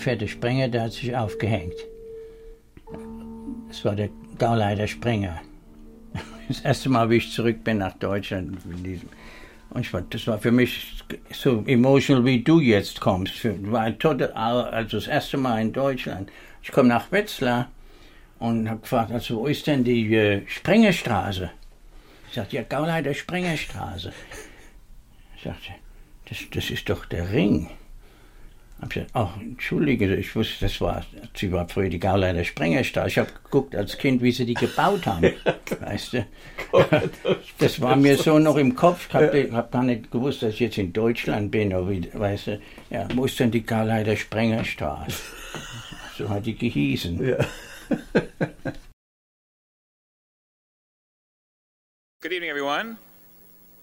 [0.02, 1.76] Fette Sprenger, der hat sich aufgehängt.
[3.68, 5.41] Das war der Gauleiter Sprenger.
[6.48, 8.57] Das erste Mal, wie ich zurück bin nach Deutschland.
[8.65, 11.02] Und ich war, das war für mich
[11.32, 13.34] so emotional, wie du jetzt kommst.
[13.34, 16.30] Für, war total, also das erste Mal in Deutschland.
[16.61, 17.72] Ich komme nach Wetzlar
[18.40, 21.52] und habe gefragt, also wo ist denn die äh, Sprengerstraße?
[22.28, 24.11] Ich sagte, ja, Gauleiter Sprengerstraße.
[25.38, 25.72] Ich sagte,
[26.28, 27.69] das, das ist doch der Ring.
[28.82, 31.06] Hab gesagt, ach, entschuldige, ich wusste, das war,
[31.36, 33.10] sie war früher die Gauleiter Sprengerstadt.
[33.10, 35.34] Ich habe geguckt als Kind, wie sie die gebaut haben.
[35.80, 36.26] weißt du?
[37.60, 39.08] Das war mir so noch im Kopf.
[39.10, 41.74] Ich habe hab gar nicht gewusst, dass ich jetzt in Deutschland bin.
[41.74, 42.62] Oder wie, weißt du?
[42.90, 45.22] Ja, wo ist denn die Gauleiter Sprengerstraße?
[46.18, 47.26] So hat die gehießen.
[47.26, 47.38] Ja.
[52.22, 52.98] Good evening, everyone.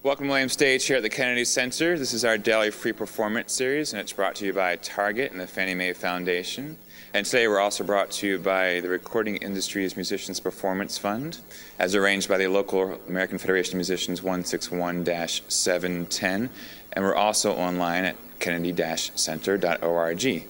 [0.01, 1.99] Welcome to William Stage here at the Kennedy Center.
[1.99, 5.41] This is our daily free performance series, and it's brought to you by Target and
[5.41, 6.77] the Fannie Mae Foundation.
[7.13, 11.39] And today we're also brought to you by the Recording Industries Musicians Performance Fund,
[11.79, 15.05] as arranged by the local American Federation of Musicians 161
[15.49, 16.49] 710.
[16.93, 18.73] And we're also online at kennedy
[19.15, 20.43] center.org.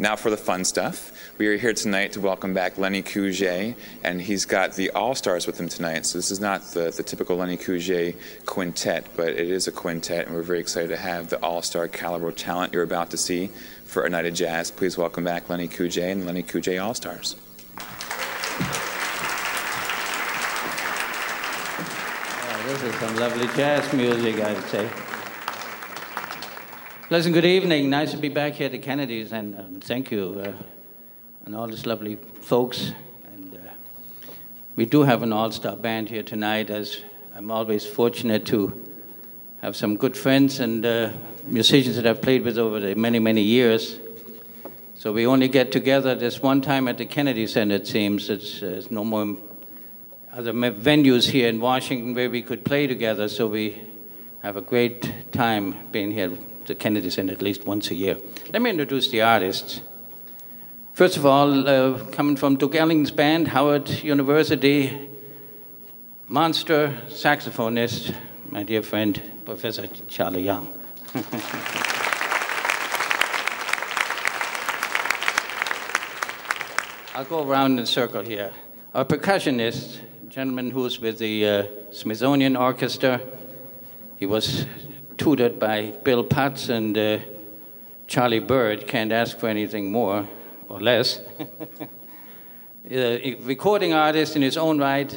[0.00, 1.10] Now for the fun stuff.
[1.38, 5.44] We are here tonight to welcome back Lenny Couget, and he's got the All Stars
[5.44, 6.06] with him tonight.
[6.06, 8.14] So this is not the, the typical Lenny Couget
[8.46, 11.88] quintet, but it is a quintet, and we're very excited to have the All Star
[11.88, 13.50] caliber talent you're about to see
[13.86, 14.70] for a night of jazz.
[14.70, 17.34] Please welcome back Lenny Couget and Lenny Couget All Stars.
[22.40, 24.88] Oh, this is some lovely jazz music, I'd say.
[27.08, 27.88] Pleasant good evening.
[27.88, 30.52] Nice to be back here at the Kennedys, and um, thank you, uh,
[31.46, 32.92] and all these lovely folks.
[33.32, 34.30] And uh,
[34.76, 36.98] we do have an all-star band here tonight, as
[37.34, 38.78] I'm always fortunate to
[39.62, 41.12] have some good friends and uh,
[41.46, 43.98] musicians that I've played with over the many, many years.
[44.92, 48.28] So we only get together this one time at the Kennedy Center, it seems.
[48.28, 49.34] It's, uh, no more
[50.30, 53.80] other venues here in Washington where we could play together, so we
[54.40, 56.36] have a great time being here
[56.68, 58.16] the Kennedy Center at least once a year.
[58.52, 59.80] Let me introduce the artists.
[60.92, 65.08] First of all, uh, coming from Duke Ellington's band, Howard University,
[66.28, 68.14] monster saxophonist,
[68.50, 70.68] my dear friend, Professor Charlie Young.
[77.14, 78.52] I'll go around in a circle here.
[78.94, 83.20] Our percussionist, gentleman who's with the uh, Smithsonian Orchestra,
[84.18, 84.66] he was
[85.18, 87.18] tutored by Bill Potts and uh,
[88.06, 88.86] Charlie Bird.
[88.86, 90.26] Can't ask for anything more
[90.68, 91.20] or less.
[92.90, 95.12] a recording artist in his own right,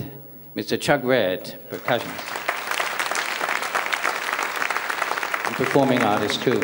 [0.56, 0.80] Mr.
[0.80, 2.38] Chuck Red, percussionist.
[5.46, 6.62] And performing artist, too.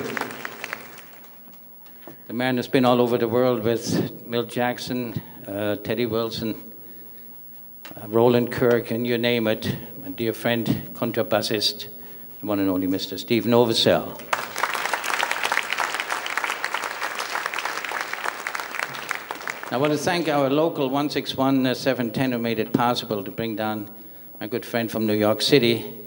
[2.27, 6.73] The man has been all over the world with Milt Jackson, uh, Teddy Wilson,
[7.95, 9.73] uh, Roland Kirk, and you name it.
[10.01, 11.87] My dear friend, contrabassist
[12.39, 13.17] the one and only Mr.
[13.17, 14.21] Steve Novosel.
[19.69, 23.89] I want to thank our local 161 710 who made it possible to bring down
[24.39, 25.97] my good friend from New York City,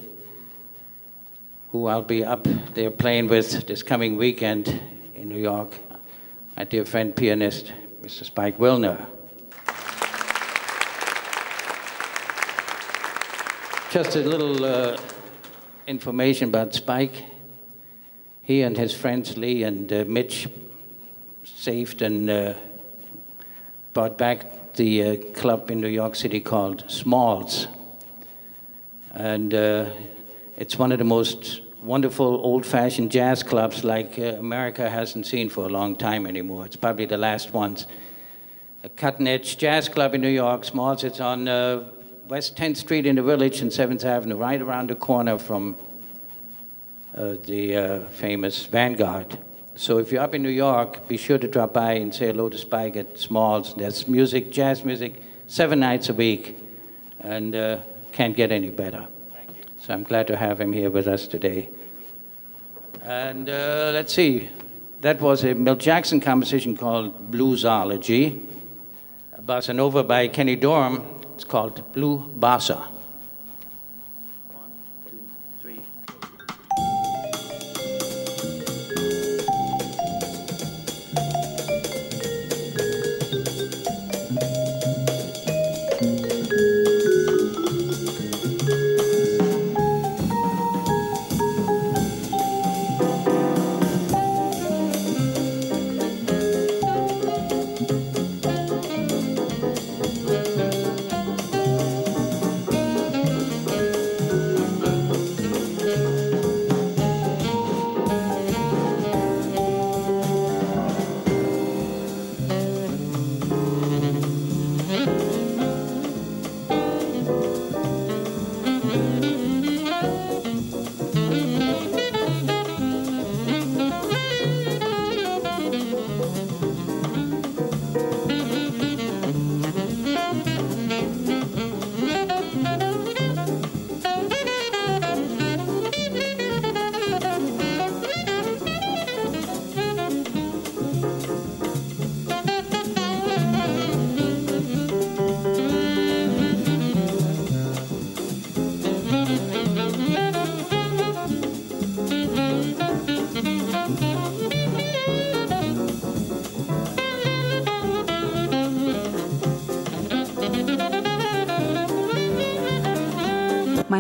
[1.73, 4.81] who I'll be up there playing with this coming weekend
[5.15, 5.77] in New York,
[6.57, 8.25] my dear friend pianist, Mr.
[8.25, 9.05] Spike Wilner.
[13.91, 14.97] Just a little uh,
[15.87, 17.25] information about Spike.
[18.43, 20.49] He and his friends Lee and uh, Mitch
[21.45, 22.55] saved and uh,
[23.93, 27.67] brought back the uh, club in New York City called Smalls.
[29.13, 29.91] And uh,
[30.57, 35.49] it's one of the most wonderful old fashioned jazz clubs like uh, America hasn't seen
[35.49, 36.67] for a long time anymore.
[36.67, 37.87] It's probably the last ones.
[38.83, 41.05] A cutting edge jazz club in New York, Smalls.
[41.05, 41.85] It's on uh,
[42.31, 45.75] West 10th Street in the village and 7th Avenue, right around the corner from
[47.17, 49.37] uh, the uh, famous Vanguard.
[49.75, 52.49] So if you're up in New York, be sure to drop by and say hello
[52.49, 53.75] to Spike at Smalls.
[53.75, 56.57] There's music, jazz music, seven nights a week,
[57.19, 57.79] and uh,
[58.13, 59.09] can't get any better.
[59.83, 61.69] So I'm glad to have him here with us today.
[63.03, 64.51] And uh, let's see,
[65.01, 68.47] that was a Milt Jackson composition called Bluesology.
[69.41, 73.00] Bossa nova by Kenny Dorham it's called Blue Bossa.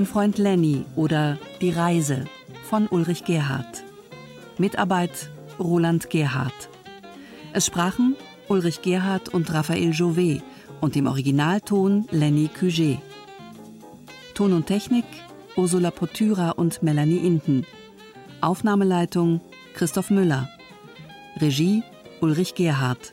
[0.01, 2.25] Mein Freund Lenny oder Die Reise
[2.63, 3.85] von Ulrich Gerhardt.
[4.57, 5.29] Mitarbeit
[5.59, 6.71] Roland Gerhardt.
[7.53, 8.17] Es sprachen
[8.49, 10.43] Ulrich Gerhardt und Raphael Jouvet
[10.81, 12.97] und im Originalton Lenny Cuget.
[14.33, 15.05] Ton und Technik
[15.55, 17.67] Ursula Potyra und Melanie Inten.
[18.41, 19.43] Aufnahmeleitung
[19.75, 20.49] Christoph Müller.
[21.43, 21.83] Regie
[22.23, 23.13] Ulrich Gerhardt.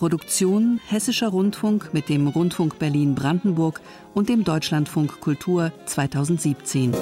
[0.00, 3.82] Produktion Hessischer Rundfunk mit dem Rundfunk Berlin Brandenburg
[4.14, 6.94] und dem Deutschlandfunk Kultur 2017.